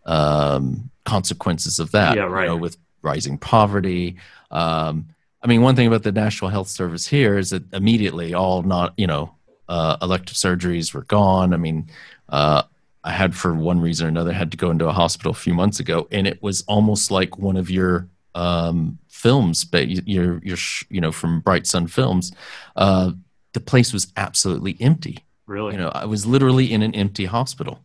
[0.05, 2.15] um, consequences of that?
[2.15, 2.47] Yeah, you right.
[2.47, 4.17] know, with rising poverty
[4.51, 5.07] um,
[5.43, 8.93] i mean one thing about the national health service here is that immediately all not
[8.97, 9.33] you know
[9.69, 11.53] uh, elective surgeries were gone.
[11.53, 11.89] I mean
[12.29, 12.63] uh,
[13.03, 15.53] i had for one reason or another had to go into a hospital a few
[15.53, 20.55] months ago and it was almost like one of your um, films, but you- you're
[20.57, 22.31] sh- you know from Bright Sun Films,
[22.75, 23.11] uh,
[23.57, 25.17] the place was absolutely empty.
[25.47, 25.73] Really?
[25.73, 27.79] You know, I was literally in an empty hospital,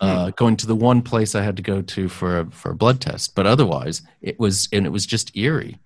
[0.00, 2.74] uh, going to the one place I had to go to for a, for a
[2.74, 5.78] blood test, but otherwise it was and it was just eerie.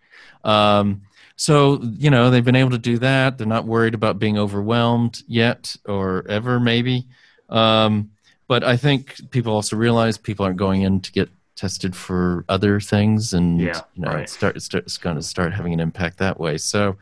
[0.44, 1.02] Um,
[1.34, 3.36] so you know they've been able to do that.
[3.36, 7.06] They're not worried about being overwhelmed yet or ever maybe.
[7.48, 8.10] Um,
[8.46, 12.78] but I think people also realize people aren't going in to get tested for other
[12.80, 14.22] things, and Yeah, you know right.
[14.22, 16.58] it's start it's, start- it's going to start having an impact that way.
[16.58, 16.96] So,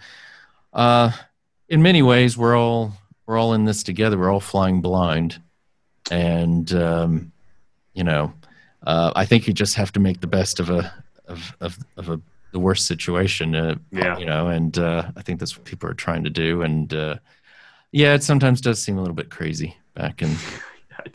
[0.72, 1.10] uh,
[1.68, 2.92] in many ways, we're all
[3.26, 4.18] we're all in this together.
[4.18, 5.40] We're all flying blind,
[6.10, 7.32] and um,
[7.94, 8.32] you know,
[8.86, 10.92] uh, I think you just have to make the best of a
[11.26, 12.20] of of, of a
[12.52, 13.54] the worst situation.
[13.54, 14.16] Uh, Yeah.
[14.18, 16.62] you know, and uh, I think that's what people are trying to do.
[16.62, 17.16] And uh,
[17.90, 20.36] yeah, it sometimes does seem a little bit crazy back in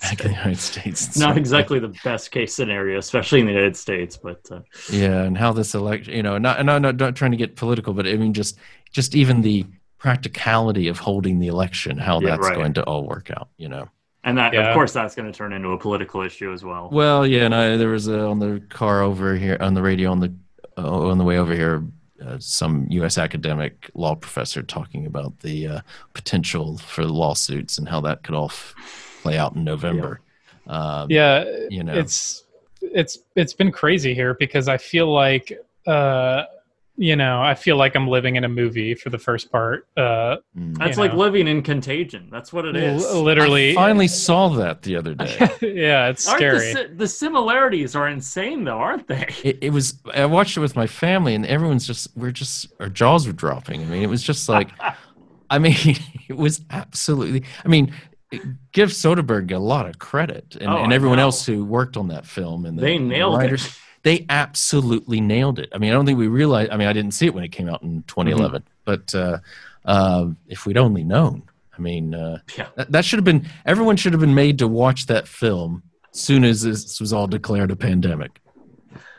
[0.01, 1.07] back in the United States.
[1.07, 4.59] It's not exactly the best case scenario, especially in the United States, but uh,
[4.91, 7.55] yeah and how this election you know not and i'm not, not trying to get
[7.55, 8.57] political but i mean just
[8.91, 9.65] just even the
[9.99, 12.55] practicality of holding the election how Yeah, that's right.
[12.55, 13.88] going to all work out you know
[14.23, 14.69] and that Yeah.
[14.69, 16.89] of course that's going to turn into a political issue as well.
[16.91, 20.09] well yeah and i there was a, on the car over here on the radio
[20.11, 20.34] on the
[20.77, 21.84] uh, on the way over here
[22.26, 23.17] uh, some U.S.
[23.17, 25.81] academic law professor talking about the uh,
[26.13, 28.76] potential for lawsuits and how that could all f-
[29.21, 30.19] play out in November.
[30.67, 31.93] Um, yeah you know.
[31.93, 32.43] it's
[32.81, 35.51] it's it's been crazy here because i feel like
[35.88, 36.43] uh
[37.01, 40.35] you know i feel like i'm living in a movie for the first part uh
[40.53, 41.19] That's like know.
[41.19, 42.27] living in Contagion.
[42.30, 43.05] That's what it is.
[43.05, 45.38] L- literally I finally saw that the other day.
[45.61, 49.27] yeah it's Aren't scary The, the similarities are insane, though, aren't they?
[49.43, 52.89] it, it was i watched it with my family and everyone's just we're just our
[52.89, 54.69] jaws were dropping i mean it was just like
[55.49, 55.95] i mean
[56.27, 57.93] it was absolutely i mean
[58.73, 62.26] give soderbergh a lot of credit and, Oh, and everyone else who worked on that
[62.26, 63.80] film and the, They and the nailed it.
[64.05, 66.93] Writers, they absolutely nailed it i mean i don't think we realized i mean i
[66.93, 69.38] didn't see it when it came out in 2011 but uh,
[69.85, 71.43] uh, if we'd only known
[71.77, 72.67] i mean uh, Yeah.
[72.76, 76.19] that, that should have been everyone should have been made to watch that film as
[76.19, 78.39] soon as this was all declared a pandemic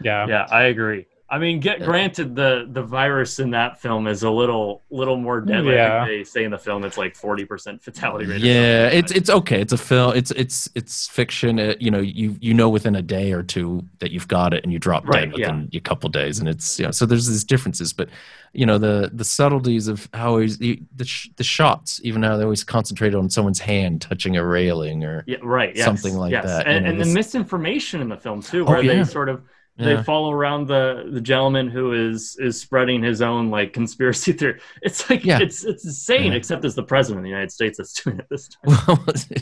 [0.02, 1.06] yeah Yeah, I agree.
[1.30, 5.40] I mean, get granted the the virus in that film is a little little more
[5.40, 5.76] deadly.
[5.76, 5.90] I Yeah.
[5.90, 8.42] think they say in the film it's like forty percent fatality rate.
[8.42, 9.60] Yeah, something, it's it's okay.
[9.60, 10.14] It's a film.
[10.14, 11.58] It's it's it's fiction.
[11.58, 14.62] Uh you know, you you know within a day or two that you've got it,
[14.62, 16.90] and you drop Right, dead within a couple days, and it's you know.
[16.90, 18.10] So there's these differences, but
[18.52, 22.36] you know the the subtleties of how he's the the, sh- the shots, even how
[22.36, 25.74] they always concentrate on someone's hand touching a railing or Yeah, right.
[25.74, 26.42] Yes, something like yes.
[26.42, 26.70] that.
[26.70, 28.92] you And, know, and the misinformation in the film too, Oh, where yeah.
[28.92, 29.42] they sort of
[29.84, 34.60] they follow around the the gentleman who is is spreading his own like conspiracy theory.
[34.82, 35.38] It's like Yeah.
[35.40, 36.38] it's it's insane, Yeah.
[36.38, 38.98] except it's the president of the United States that's doing it this time.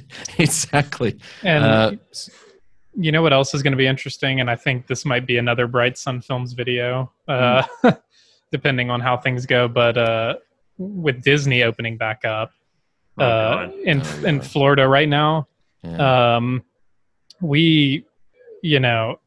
[0.39, 1.19] exactly.
[1.43, 1.93] And Uh,
[3.01, 4.41] you know what else is going to be interesting?
[4.41, 7.63] And I think this might be another Bright Sun Films video, uh,
[8.53, 9.69] depending on how things go.
[9.69, 10.35] But uh,
[10.79, 12.51] with Disney opening back up
[13.19, 13.75] Oh, uh, God.
[13.85, 15.49] in in Florida right now,
[15.85, 16.37] Yeah.
[16.37, 16.63] um,
[17.41, 18.05] we,
[18.63, 19.21] you know,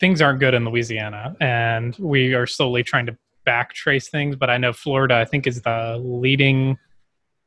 [0.00, 4.36] things aren't good in Louisiana, and we are slowly trying to back trace things.
[4.36, 6.76] But I know Florida, I think, is the leading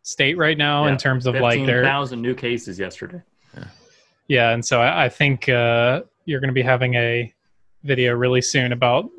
[0.01, 3.21] state right now in terms of like their thousand new cases yesterday.
[3.55, 3.63] yeah,
[4.27, 7.33] yeah and so I, I think uh, you're going to be having a
[7.83, 9.09] video really soon about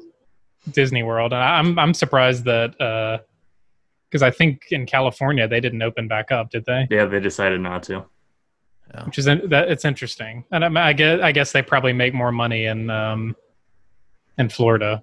[0.72, 3.22] Disney World, and I'm I'm surprised that
[4.10, 6.86] because I think in California they didn't open back up, did they?
[6.90, 8.04] Yeah, they decided not to.
[9.06, 12.32] Which is that it's interesting, and I, I guess I guess they probably make more
[12.32, 13.36] money in um,
[14.38, 15.02] in Florida.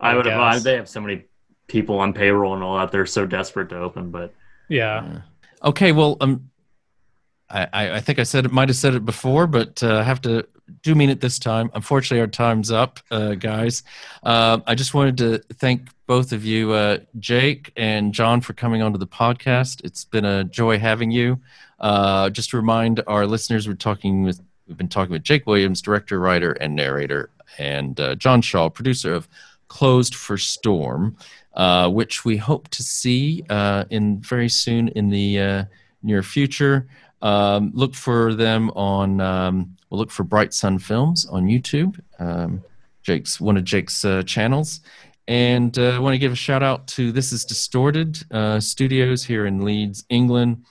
[0.00, 0.62] I would have.
[0.62, 1.24] They have so many
[1.66, 2.92] people on payroll and all that.
[2.92, 4.34] They're so desperate to open, but
[4.68, 5.20] Yeah,
[5.62, 6.50] Okay, well, um,
[7.48, 10.02] I, I I think I said it, might have said it before, but uh, I
[10.02, 10.46] have to
[10.82, 11.70] do mean it this time.
[11.74, 13.82] Unfortunately, our time's up, uh, guys.
[14.22, 18.82] Uh, I just wanted to thank both of you, uh, Jake and John, for coming
[18.82, 19.82] onto the podcast.
[19.84, 21.40] It's been a joy having you.
[21.80, 25.82] Uh, just to remind our listeners, we're talking with we've been talking with Jake Williams,
[25.82, 29.28] director, writer, and narrator, and uh, John Shaw, producer of
[29.68, 31.16] Closed for Storm.
[31.54, 35.64] uh, which we hope to see uh, in very soon in the uh,
[36.02, 36.88] near future.
[37.22, 39.20] Um, look for them on.
[39.20, 42.00] Um, we'll look for Bright Sun Films on YouTube.
[42.18, 42.62] Um,
[43.02, 44.80] Jake's one of Jake's channels,
[45.26, 49.24] and uh, I want to give a shout out to This Is Distorted uh, Studios
[49.24, 50.64] here in Leeds, England.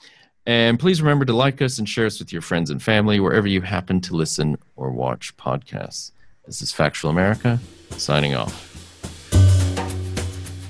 [0.46, 3.48] And please remember to like us and share us with your friends and family wherever
[3.48, 6.12] you happen to listen or watch podcasts.
[6.46, 7.58] This is Factual America,
[7.90, 8.70] signing off.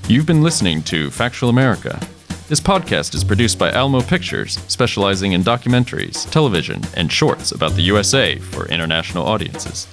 [0.08, 1.98] You've been listening to Factual America.
[2.46, 7.82] This podcast is produced by Alamo Pictures, specializing in documentaries, television, and shorts about the
[7.82, 9.88] USA for international audiences.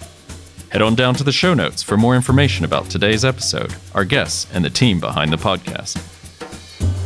[0.72, 4.48] Head on down to the show notes for more information about today's episode, our guests,
[4.53, 5.98] and the team behind the podcast.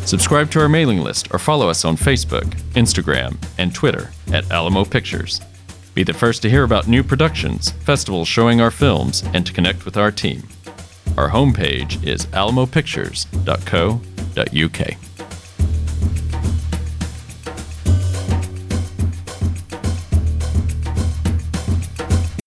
[0.05, 2.43] Subscribe to our mailing list or follow us on Facebook,
[2.73, 5.41] Instagram, and Twitter at Alamo Pictures.
[5.95, 9.83] Be the first to hear about new productions, festivals showing our films, and to connect
[9.83, 10.47] with our team.
[11.17, 15.14] Our homepage is alamopictures.co.uk.